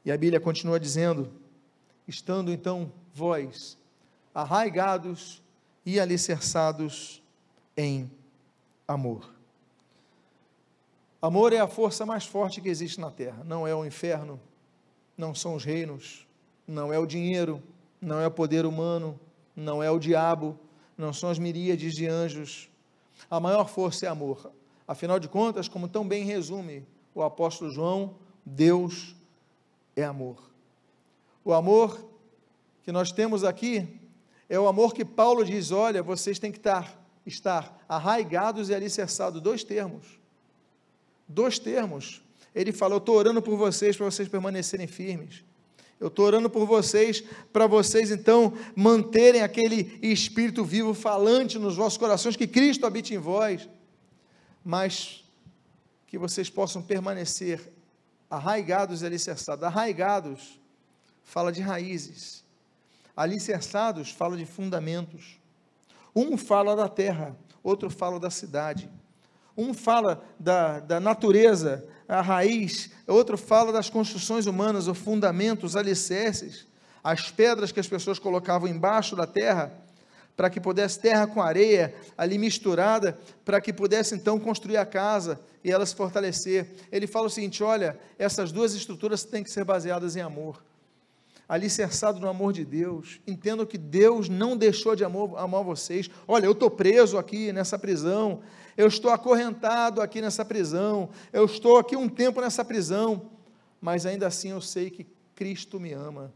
[0.05, 1.33] E a Bíblia continua dizendo:
[2.07, 3.79] estando então vós
[4.35, 5.43] arraigados
[5.87, 7.23] e alicerçados
[7.77, 8.11] em
[8.87, 9.33] amor.
[11.21, 13.43] Amor é a força mais forte que existe na terra.
[13.45, 14.41] Não é o inferno,
[15.17, 16.27] não são os reinos,
[16.67, 17.63] não é o dinheiro,
[18.01, 19.19] não é o poder humano,
[19.57, 20.59] não é o diabo,
[20.99, 22.69] não são as miríades de anjos.
[23.31, 24.53] A maior força é amor.
[24.87, 29.15] Afinal de contas, como tão bem resume o apóstolo João, Deus
[29.97, 30.54] é amor.
[31.45, 32.05] O amor
[32.83, 34.01] que nós temos aqui
[34.49, 39.41] é o amor que Paulo diz: olha, vocês têm que estar, estar arraigados e alicerçados
[39.41, 40.25] dois termos
[41.29, 42.23] Dois termos.
[42.55, 45.45] Ele fala: Eu estou orando por vocês para vocês permanecerem firmes.
[45.99, 51.97] Eu estou orando por vocês, para vocês então manterem aquele espírito vivo falante nos vossos
[51.97, 53.69] corações, que Cristo habite em vós,
[54.63, 55.25] mas
[56.07, 57.73] que vocês possam permanecer
[58.29, 59.65] arraigados e alicerçados.
[59.65, 60.61] Arraigados
[61.25, 62.45] fala de raízes,
[63.17, 65.41] alicerçados fala de fundamentos.
[66.15, 68.89] Um fala da terra, outro fala da cidade.
[69.57, 75.77] Um fala da, da natureza, a raiz, outro fala das construções humanas, o fundamento, os
[75.77, 76.67] alicerces,
[77.03, 79.73] as pedras que as pessoas colocavam embaixo da terra,
[80.37, 85.41] para que pudesse terra com areia ali misturada, para que pudesse então construir a casa
[85.63, 86.69] e ela se fortalecer.
[86.91, 90.61] Ele fala o seguinte: olha, essas duas estruturas têm que ser baseadas em amor
[91.49, 96.09] alicerçado no amor de Deus, entendo que Deus não deixou de amor, amar vocês.
[96.27, 98.41] Olha, eu estou preso aqui nessa prisão,
[98.77, 103.31] eu estou acorrentado aqui nessa prisão, eu estou aqui um tempo nessa prisão,
[103.81, 106.33] mas ainda assim eu sei que Cristo me ama.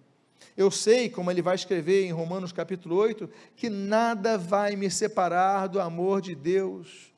[0.57, 5.69] Eu sei, como ele vai escrever em Romanos capítulo 8, que nada vai me separar
[5.69, 7.13] do amor de Deus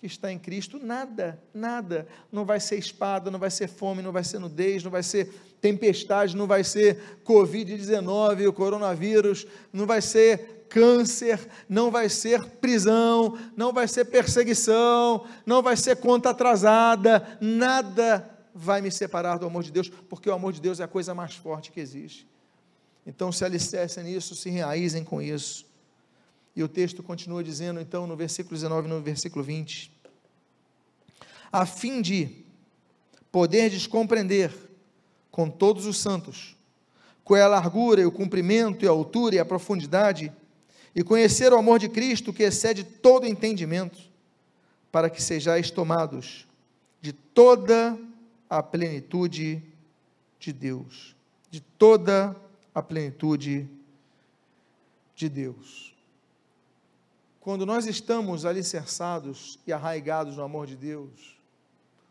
[0.00, 2.08] que está em Cristo, nada, nada.
[2.32, 5.28] Não vai ser espada, não vai ser fome, não vai ser nudez, não vai ser
[5.60, 13.36] tempestade, não vai ser Covid-19, o coronavírus, não vai ser câncer, não vai ser prisão,
[13.54, 19.62] não vai ser perseguição, não vai ser conta atrasada, nada vai me separar do amor
[19.62, 22.26] de Deus, porque o amor de Deus é a coisa mais forte que existe.
[23.06, 25.69] Então se alicercem nisso, se enraizem com isso.
[26.60, 29.90] E o texto continua dizendo, então, no versículo 19 e no versículo 20:
[31.50, 32.44] a fim de
[33.32, 34.52] poderdes compreender
[35.30, 36.54] com todos os santos
[37.24, 40.30] qual é a largura e o comprimento e a altura e a profundidade,
[40.94, 43.98] e conhecer o amor de Cristo que excede todo entendimento,
[44.92, 46.46] para que sejais tomados
[47.00, 47.98] de toda
[48.50, 49.62] a plenitude
[50.38, 51.16] de Deus,
[51.50, 52.36] de toda
[52.74, 53.66] a plenitude
[55.16, 55.98] de Deus.
[57.40, 61.38] Quando nós estamos alicerçados e arraigados no amor de Deus,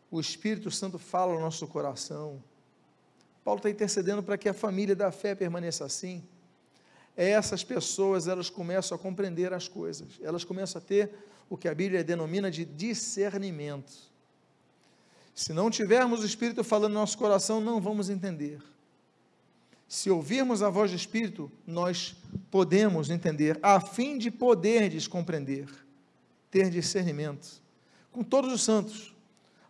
[0.09, 2.43] o Espírito Santo fala no nosso coração.
[3.43, 6.23] Paulo está intercedendo para que a família da fé permaneça assim.
[7.15, 11.11] Essas pessoas, elas começam a compreender as coisas, elas começam a ter
[11.47, 14.09] o que a Bíblia denomina de discernimento.
[15.35, 18.59] Se não tivermos o Espírito falando no nosso coração, não vamos entender.
[19.89, 22.15] Se ouvirmos a voz do Espírito, nós
[22.51, 25.67] podemos entender, a fim de poderdes compreender,
[26.51, 27.59] ter discernimento,
[28.11, 29.15] com todos os santos.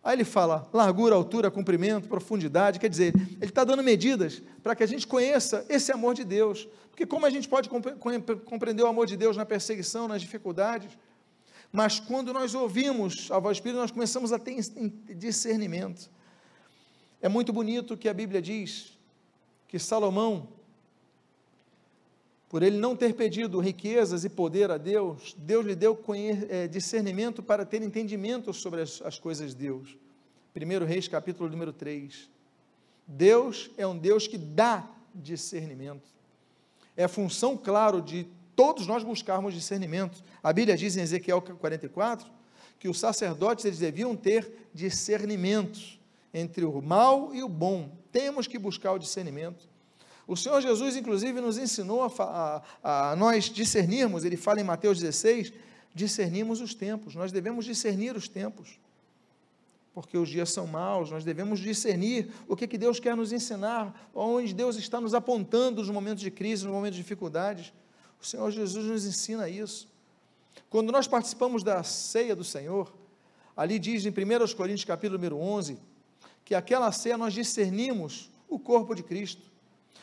[0.04, 4.82] Aí ele fala largura, altura, comprimento, profundidade, quer dizer, ele está dando medidas para que
[4.82, 6.68] a gente conheça esse amor de Deus.
[6.90, 10.90] Porque como a gente pode compreender o amor de Deus na perseguição, nas dificuldades?
[11.72, 14.60] Mas quando nós ouvimos a voz do Espírito, nós começamos a ter
[15.16, 16.10] discernimento.
[17.22, 18.99] É muito bonito que a Bíblia diz
[19.70, 20.48] que Salomão,
[22.48, 25.96] por ele não ter pedido riquezas e poder a Deus, Deus lhe deu
[26.48, 29.96] é, discernimento para ter entendimento sobre as, as coisas de Deus.
[30.56, 32.28] 1 Reis, capítulo número 3.
[33.06, 36.08] Deus é um Deus que dá discernimento.
[36.96, 40.20] É função, claro, de todos nós buscarmos discernimento.
[40.42, 42.28] A Bíblia diz em Ezequiel 44
[42.76, 45.99] que os sacerdotes eles deviam ter discernimento
[46.32, 47.90] entre o mal e o bom.
[48.12, 49.68] Temos que buscar o discernimento.
[50.26, 55.00] O Senhor Jesus, inclusive, nos ensinou a, a, a, nós discernirmos, ele fala em Mateus
[55.00, 55.52] 16,
[55.92, 58.78] discernimos os tempos, nós devemos discernir os tempos,
[59.92, 64.08] porque os dias são maus, nós devemos discernir o que, que Deus quer nos ensinar,
[64.14, 67.72] onde Deus está nos apontando nos momentos de crise, nos momentos de dificuldades.
[68.22, 69.88] O Senhor Jesus nos ensina isso.
[70.68, 72.94] Quando nós participamos da ceia do Senhor,
[73.56, 75.76] ali diz em 1 Coríntios capítulo número 11,
[76.50, 79.40] que aquela ceia nós discernimos o corpo de Cristo.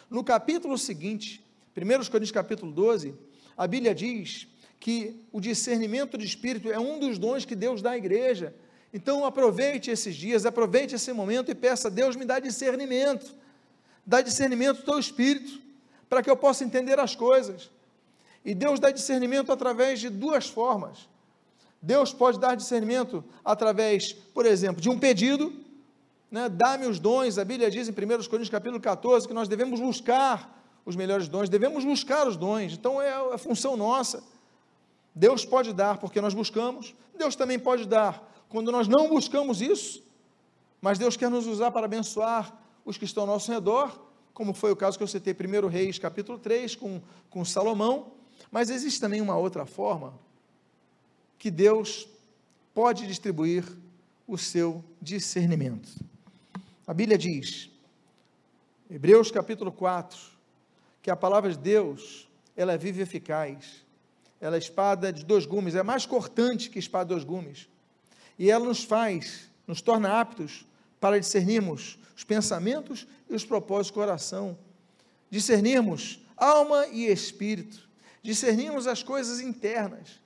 [0.09, 3.13] No capítulo seguinte, 1 Coríntios capítulo 12,
[3.57, 4.47] a Bíblia diz
[4.79, 8.55] que o discernimento de espírito é um dos dons que Deus dá à igreja.
[8.93, 13.35] Então aproveite esses dias, aproveite esse momento e peça, Deus me dá discernimento.
[14.05, 15.61] Dá discernimento do teu espírito,
[16.07, 17.69] para que eu possa entender as coisas.
[18.45, 21.09] E Deus dá discernimento através de duas formas.
[21.81, 25.66] Deus pode dar discernimento através, por exemplo, de um pedido,
[26.29, 29.79] né, dá-me os dons, a Bíblia diz em 1 Coríntios capítulo 14 que nós devemos
[29.79, 30.53] buscar
[30.85, 34.23] os melhores dons, devemos buscar os dons, então é a função nossa.
[35.13, 40.03] Deus pode dar porque nós buscamos, Deus também pode dar quando nós não buscamos isso,
[40.81, 43.99] mas Deus quer nos usar para abençoar os que estão ao nosso redor,
[44.33, 48.13] como foi o caso que eu citei 1 Reis capítulo 3 com, com Salomão,
[48.51, 50.13] mas existe também uma outra forma
[51.37, 52.07] que Deus
[52.73, 53.65] pode distribuir
[54.27, 55.89] o seu discernimento.
[56.87, 57.69] A Bíblia diz,
[58.89, 60.17] Hebreus capítulo 4,
[61.01, 63.85] que a palavra de Deus, ela é viva e eficaz.
[64.39, 67.67] Ela é espada de dois gumes, é mais cortante que espada de dois gumes.
[68.39, 70.65] E ela nos faz, nos torna aptos
[70.97, 74.57] para discernirmos os pensamentos e os propósitos do coração.
[75.29, 77.85] Discernirmos alma e espírito.
[78.23, 80.21] Discernirmos as coisas internas.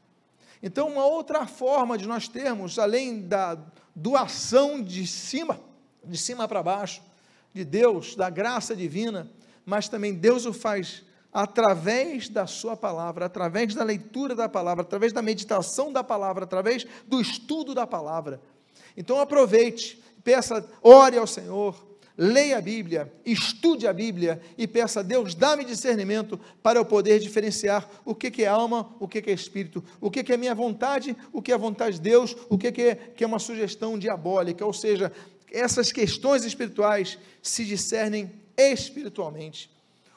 [0.62, 3.58] Então, uma outra forma de nós termos, além da
[3.96, 5.60] doação de cima,
[6.04, 7.02] de cima para baixo,
[7.54, 9.30] de Deus, da graça divina,
[9.66, 15.14] mas também Deus o faz através da sua palavra, através da leitura da palavra, através
[15.14, 18.42] da meditação da palavra, através do estudo da palavra.
[18.98, 25.04] Então aproveite, peça, ore ao Senhor, leia a Bíblia, estude a Bíblia e peça a
[25.04, 29.84] Deus, dá-me discernimento para eu poder diferenciar o que, é alma, o que, é espírito,
[30.00, 32.96] o que, é minha vontade, o que é a vontade de Deus, o que, é,
[32.96, 35.12] que é uma sugestão diabólica, ou seja,
[35.52, 39.70] essas questões espirituais se discernem espiritualmente.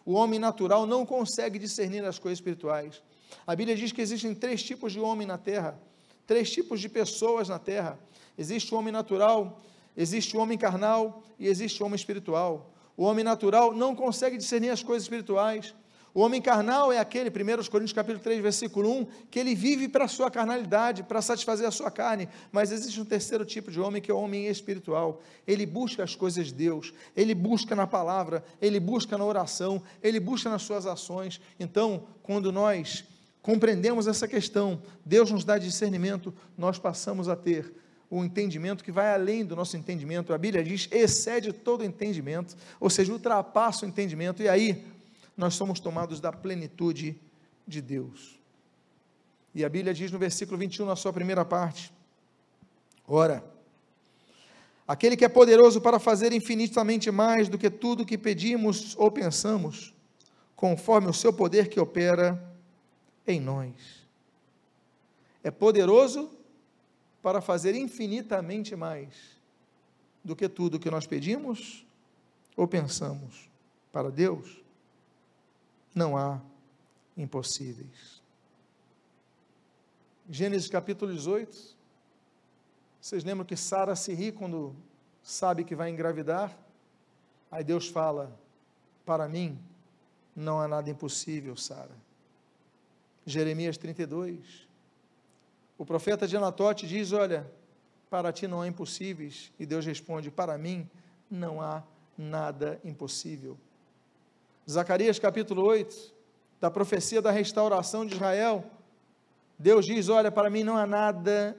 [0.07, 3.03] O homem natural não consegue discernir as coisas espirituais.
[3.47, 5.79] A Bíblia diz que existem três tipos de homem na terra,
[6.27, 7.99] três tipos de pessoas na terra.
[8.39, 9.61] Existe o homem natural,
[9.97, 12.71] existe o homem carnal e existe o homem espiritual.
[12.97, 15.75] O homem natural não consegue discernir as coisas espirituais.
[16.15, 20.05] O homem carnal é aquele, 1 Coríntios capítulo 3, versículo 1, que ele vive para
[20.05, 24.01] a sua carnalidade, para satisfazer a sua carne, mas existe um terceiro tipo de homem
[24.01, 25.21] que é o homem espiritual.
[25.45, 30.21] Ele busca as coisas de Deus, ele busca na palavra, ele busca na oração, ele
[30.21, 31.41] busca nas suas ações.
[31.59, 33.05] Então, quando nós
[33.43, 37.75] compreendemos essa questão, Deus nos dá discernimento, nós passamos a ter
[38.09, 40.33] o entendimento que vai além do nosso entendimento.
[40.33, 44.41] A Bíblia diz, excede todo entendimento, ou seja, ultrapassa o entendimento.
[44.41, 44.85] E aí,
[45.37, 47.21] nós somos tomados da plenitude
[47.67, 48.39] de Deus.
[49.55, 51.93] E a Bíblia diz no versículo 21, na sua primeira parte:
[53.07, 53.45] Ora,
[54.87, 59.95] aquele que é poderoso para fazer infinitamente mais do que tudo que pedimos ou pensamos,
[60.57, 62.43] conforme o seu poder que opera
[63.27, 63.75] em nós.
[65.43, 66.31] É poderoso
[67.23, 69.15] para fazer infinitamente mais
[70.25, 71.87] do que tudo que nós pedimos
[72.57, 73.49] ou pensamos.
[73.93, 74.64] Para Deus,
[75.95, 76.41] não há
[77.17, 78.23] impossíveis.
[80.29, 81.75] Gênesis capítulo 18.
[83.01, 84.75] Vocês lembram que Sara se ri quando
[85.23, 86.57] sabe que vai engravidar?
[87.51, 88.37] Aí Deus fala:
[89.05, 89.59] Para mim
[90.35, 91.95] não há nada impossível, Sara.
[93.25, 94.67] Jeremias 32.
[95.79, 97.51] O profeta de Anatote diz: Olha,
[98.11, 99.53] para ti não há impossíveis.
[99.59, 100.89] E Deus responde: Para mim
[101.31, 101.83] não há
[102.17, 103.59] nada impossível.
[104.71, 106.15] Zacarias capítulo 8,
[106.59, 108.65] da profecia da restauração de Israel,
[109.59, 111.57] Deus diz: Olha, para mim não há nada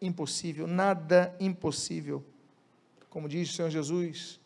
[0.00, 2.24] impossível, nada impossível.
[3.10, 4.40] Como diz o Senhor Jesus,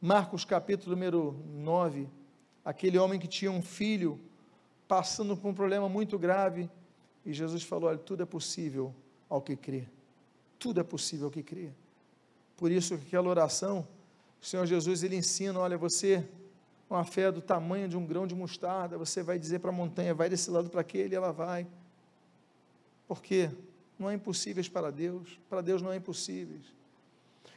[0.00, 2.08] Marcos capítulo número 9,
[2.64, 4.20] aquele homem que tinha um filho
[4.86, 6.70] passando por um problema muito grave,
[7.26, 8.94] e Jesus falou: Olha, tudo é possível
[9.28, 9.88] ao que crê,
[10.60, 11.70] tudo é possível ao que crê.
[12.56, 13.86] Por isso, aquela oração,
[14.40, 16.24] o Senhor Jesus ele ensina: Olha, você
[16.88, 20.14] uma fé do tamanho de um grão de mostarda, você vai dizer para a montanha,
[20.14, 21.66] vai desse lado para aquele, e ela vai.
[23.06, 23.50] Porque
[23.98, 26.62] não há impossíveis para Deus, para Deus não há impossíveis.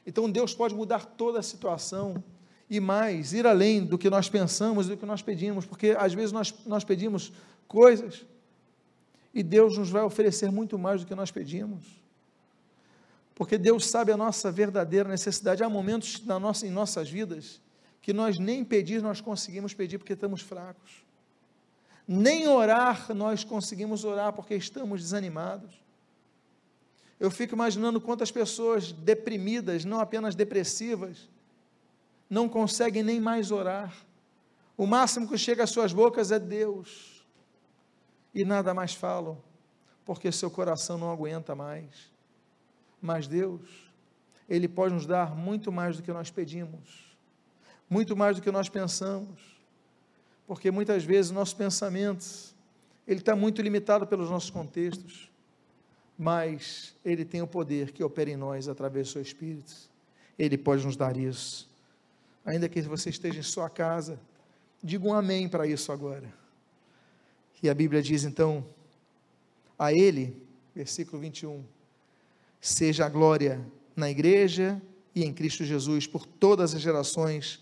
[0.05, 2.21] Então Deus pode mudar toda a situação
[2.69, 6.31] e mais, ir além do que nós pensamos, do que nós pedimos, porque às vezes
[6.31, 7.31] nós, nós pedimos
[7.67, 8.25] coisas
[9.33, 12.01] e Deus nos vai oferecer muito mais do que nós pedimos.
[13.35, 15.63] Porque Deus sabe a nossa verdadeira necessidade.
[15.63, 17.61] Há momentos na nossa, em nossas vidas
[18.01, 21.05] que nós nem pedir nós conseguimos pedir porque estamos fracos.
[22.07, 25.79] Nem orar nós conseguimos orar porque estamos desanimados.
[27.19, 31.29] Eu fico imaginando quantas pessoas deprimidas, não apenas depressivas,
[32.27, 33.93] não conseguem nem mais orar.
[34.75, 37.23] O máximo que chega às suas bocas é Deus.
[38.33, 39.37] E nada mais falam,
[40.03, 42.11] porque seu coração não aguenta mais.
[42.99, 43.69] Mas Deus,
[44.49, 47.10] Ele pode nos dar muito mais do que nós pedimos
[47.91, 49.41] muito mais do que nós pensamos,
[50.47, 52.25] porque muitas vezes o nosso pensamento,
[53.05, 55.29] ele está muito limitado pelos nossos contextos,
[56.17, 59.75] mas ele tem o poder que opera em nós através do seu Espírito,
[60.39, 61.69] ele pode nos dar isso,
[62.45, 64.17] ainda que você esteja em sua casa,
[64.81, 66.33] diga um amém para isso agora,
[67.61, 68.65] e a Bíblia diz então,
[69.77, 70.41] a ele,
[70.73, 71.61] versículo 21,
[72.61, 73.59] seja a glória
[73.97, 74.81] na igreja
[75.13, 77.59] e em Cristo Jesus por todas as gerações,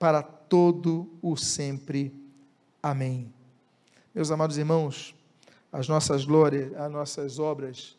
[0.00, 2.12] para todo o sempre.
[2.82, 3.32] Amém.
[4.12, 5.14] Meus amados irmãos,
[5.70, 7.96] as nossas glórias, as nossas obras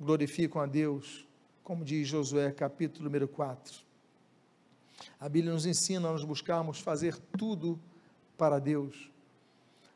[0.00, 1.24] glorificam a Deus
[1.62, 3.82] como diz Josué, capítulo número 4.
[5.18, 7.80] A Bíblia nos ensina a nos buscarmos fazer tudo
[8.36, 9.10] para Deus.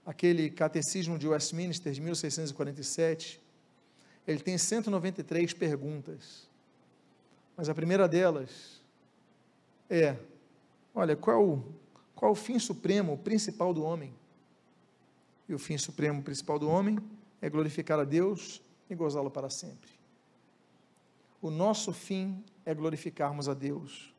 [0.04, 3.40] Aquele catecismo de Westminster de 1647,
[4.26, 6.48] ele tem 193 perguntas.
[7.56, 8.80] Mas a primeira delas
[9.90, 10.16] é:
[10.96, 11.62] olha, qual,
[12.14, 14.12] qual o fim supremo, principal do homem?
[15.48, 16.98] E o fim supremo, principal do homem
[17.40, 19.90] é glorificar a Deus e gozá-lo para sempre.
[21.40, 24.12] O nosso fim é glorificarmos a Deus.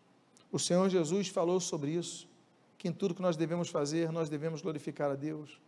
[0.51, 2.29] O Senhor Jesus falou sobre isso,
[2.77, 5.59] que em tudo que nós devemos fazer, nós devemos glorificar a Deus.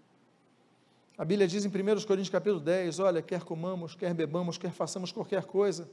[1.17, 1.71] A Bíblia diz em 1
[2.05, 5.89] Coríntios capítulo 10, olha, quer comamos, quer bebamos, quer façamos qualquer coisa,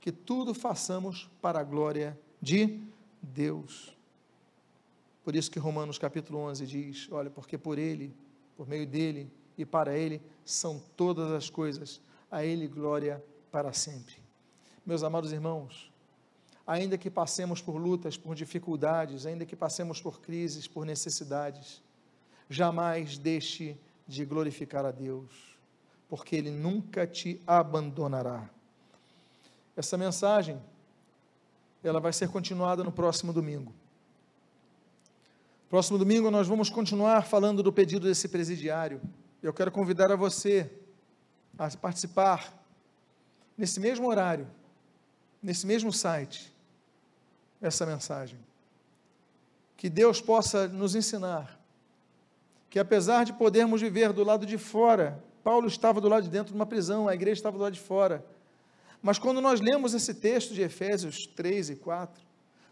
[0.00, 2.80] que tudo façamos para a glória de
[3.20, 3.93] Deus.
[5.24, 8.14] Por isso que Romanos capítulo 11 diz, olha, porque por Ele,
[8.56, 12.00] por meio dEle e para Ele são todas as coisas,
[12.30, 14.16] a Ele glória para sempre.
[14.84, 15.90] Meus amados irmãos,
[16.66, 21.82] ainda que passemos por lutas, por dificuldades, ainda que passemos por crises, por necessidades,
[22.50, 25.56] jamais deixe de glorificar a Deus,
[26.06, 28.50] porque Ele nunca te abandonará.
[29.74, 30.60] Essa mensagem,
[31.82, 33.72] ela vai ser continuada no próximo domingo.
[35.74, 39.00] Próximo domingo nós vamos continuar falando do pedido desse presidiário.
[39.42, 40.70] Eu quero convidar a você
[41.58, 42.54] a participar
[43.58, 44.46] nesse mesmo horário
[45.42, 46.54] nesse mesmo site
[47.60, 48.38] essa mensagem.
[49.76, 51.58] Que Deus possa nos ensinar
[52.70, 56.52] que, apesar de podermos viver do lado de fora, Paulo estava do lado de dentro
[56.52, 58.24] de uma prisão, a igreja estava do lado de fora.
[59.02, 62.22] Mas quando nós lemos esse texto de Efésios 3 e 4,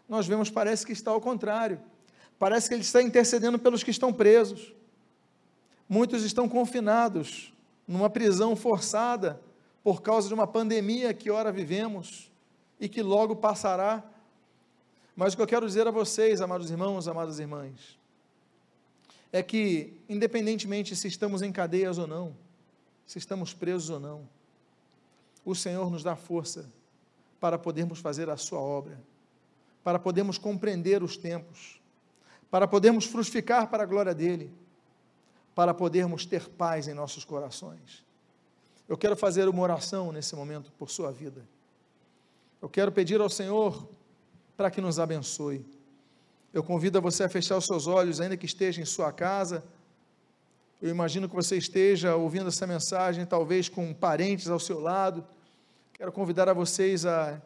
[0.07, 1.81] nós vemos, parece que está ao contrário.
[2.37, 4.73] Parece que ele está intercedendo pelos que estão presos.
[5.87, 7.53] Muitos estão confinados
[7.87, 9.39] numa prisão forçada
[9.83, 12.31] por causa de uma pandemia que ora vivemos
[12.79, 14.03] e que logo passará.
[15.15, 17.99] Mas o que eu quero dizer a vocês, amados irmãos, amadas irmãs,
[19.31, 22.35] é que, independentemente se estamos em cadeias ou não,
[23.05, 24.27] se estamos presos ou não,
[25.45, 26.71] o Senhor nos dá força
[27.39, 28.99] para podermos fazer a Sua obra,
[29.83, 31.81] para podermos compreender os tempos,
[32.53, 34.53] para podermos frutificar para a glória dEle,
[35.55, 38.05] para podermos ter paz em nossos corações.
[38.87, 41.43] Eu quero fazer uma oração nesse momento por sua vida.
[42.61, 43.89] Eu quero pedir ao Senhor
[44.55, 45.65] para que nos abençoe.
[46.53, 49.63] Eu convido você a fechar os seus olhos, ainda que esteja em sua casa.
[50.79, 55.25] Eu imagino que você esteja ouvindo essa mensagem, talvez com parentes ao seu lado.
[55.91, 57.41] Quero convidar a vocês a,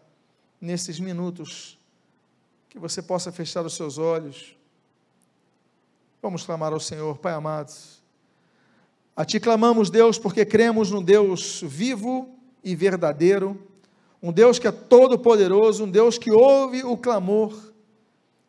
[0.60, 1.80] nesses minutos,
[2.68, 4.57] que você possa fechar os seus olhos.
[6.28, 7.72] Vamos clamar ao Senhor, Pai amado.
[9.16, 13.58] A Ti clamamos, Deus, porque cremos no Deus vivo e verdadeiro
[14.22, 17.58] um Deus que é todo-poderoso, um Deus que ouve o clamor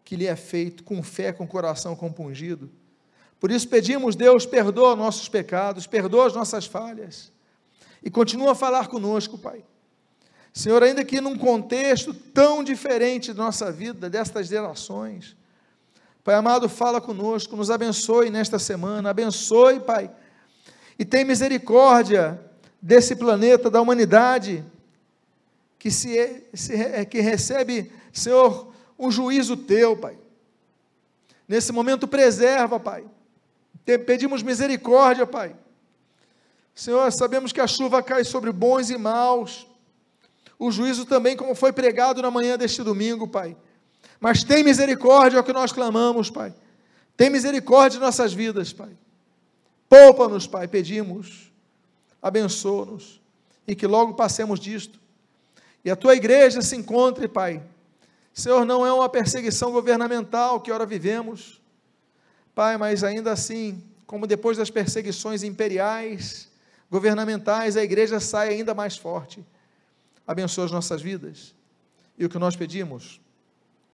[0.05, 2.69] que lhe é feito com fé, com coração compungido.
[3.39, 7.31] Por isso pedimos, Deus, perdoa nossos pecados, perdoa as nossas falhas
[8.03, 9.63] e continua a falar conosco, Pai.
[10.53, 15.37] Senhor, ainda que num contexto tão diferente da nossa vida, destas gerações,
[16.29, 20.11] Pai amado, fala conosco, nos abençoe nesta semana, abençoe, Pai,
[20.99, 22.39] e tem misericórdia
[22.83, 24.63] desse planeta, da humanidade,
[25.79, 30.19] que, se, se, é, que recebe, Senhor, um juízo teu, Pai.
[31.49, 33.07] Nesse momento, preserva, Pai.
[34.05, 35.57] Pedimos misericórdia, Pai.
[36.75, 39.67] Senhor, sabemos que a chuva cai sobre bons e maus.
[40.59, 43.57] O juízo também, como foi pregado na manhã deste domingo, Pai.
[44.21, 46.55] Mas tem misericórdia, é o que nós clamamos, Pai.
[47.17, 48.91] Tem misericórdia de nossas vidas, Pai.
[49.89, 51.53] Poupa-nos, Pai, pedimos.
[52.21, 53.21] Abençoa-nos.
[53.67, 54.99] E que logo passemos disto
[55.85, 57.63] e a tua igreja se encontre, Pai.
[58.33, 61.61] Senhor, não é uma perseguição governamental que ora vivemos,
[62.55, 66.49] Pai, mas ainda assim, como depois das perseguições imperiais,
[66.91, 69.45] governamentais, a igreja sai ainda mais forte.
[70.27, 71.55] Abençoa as nossas vidas.
[72.19, 73.21] E o que nós pedimos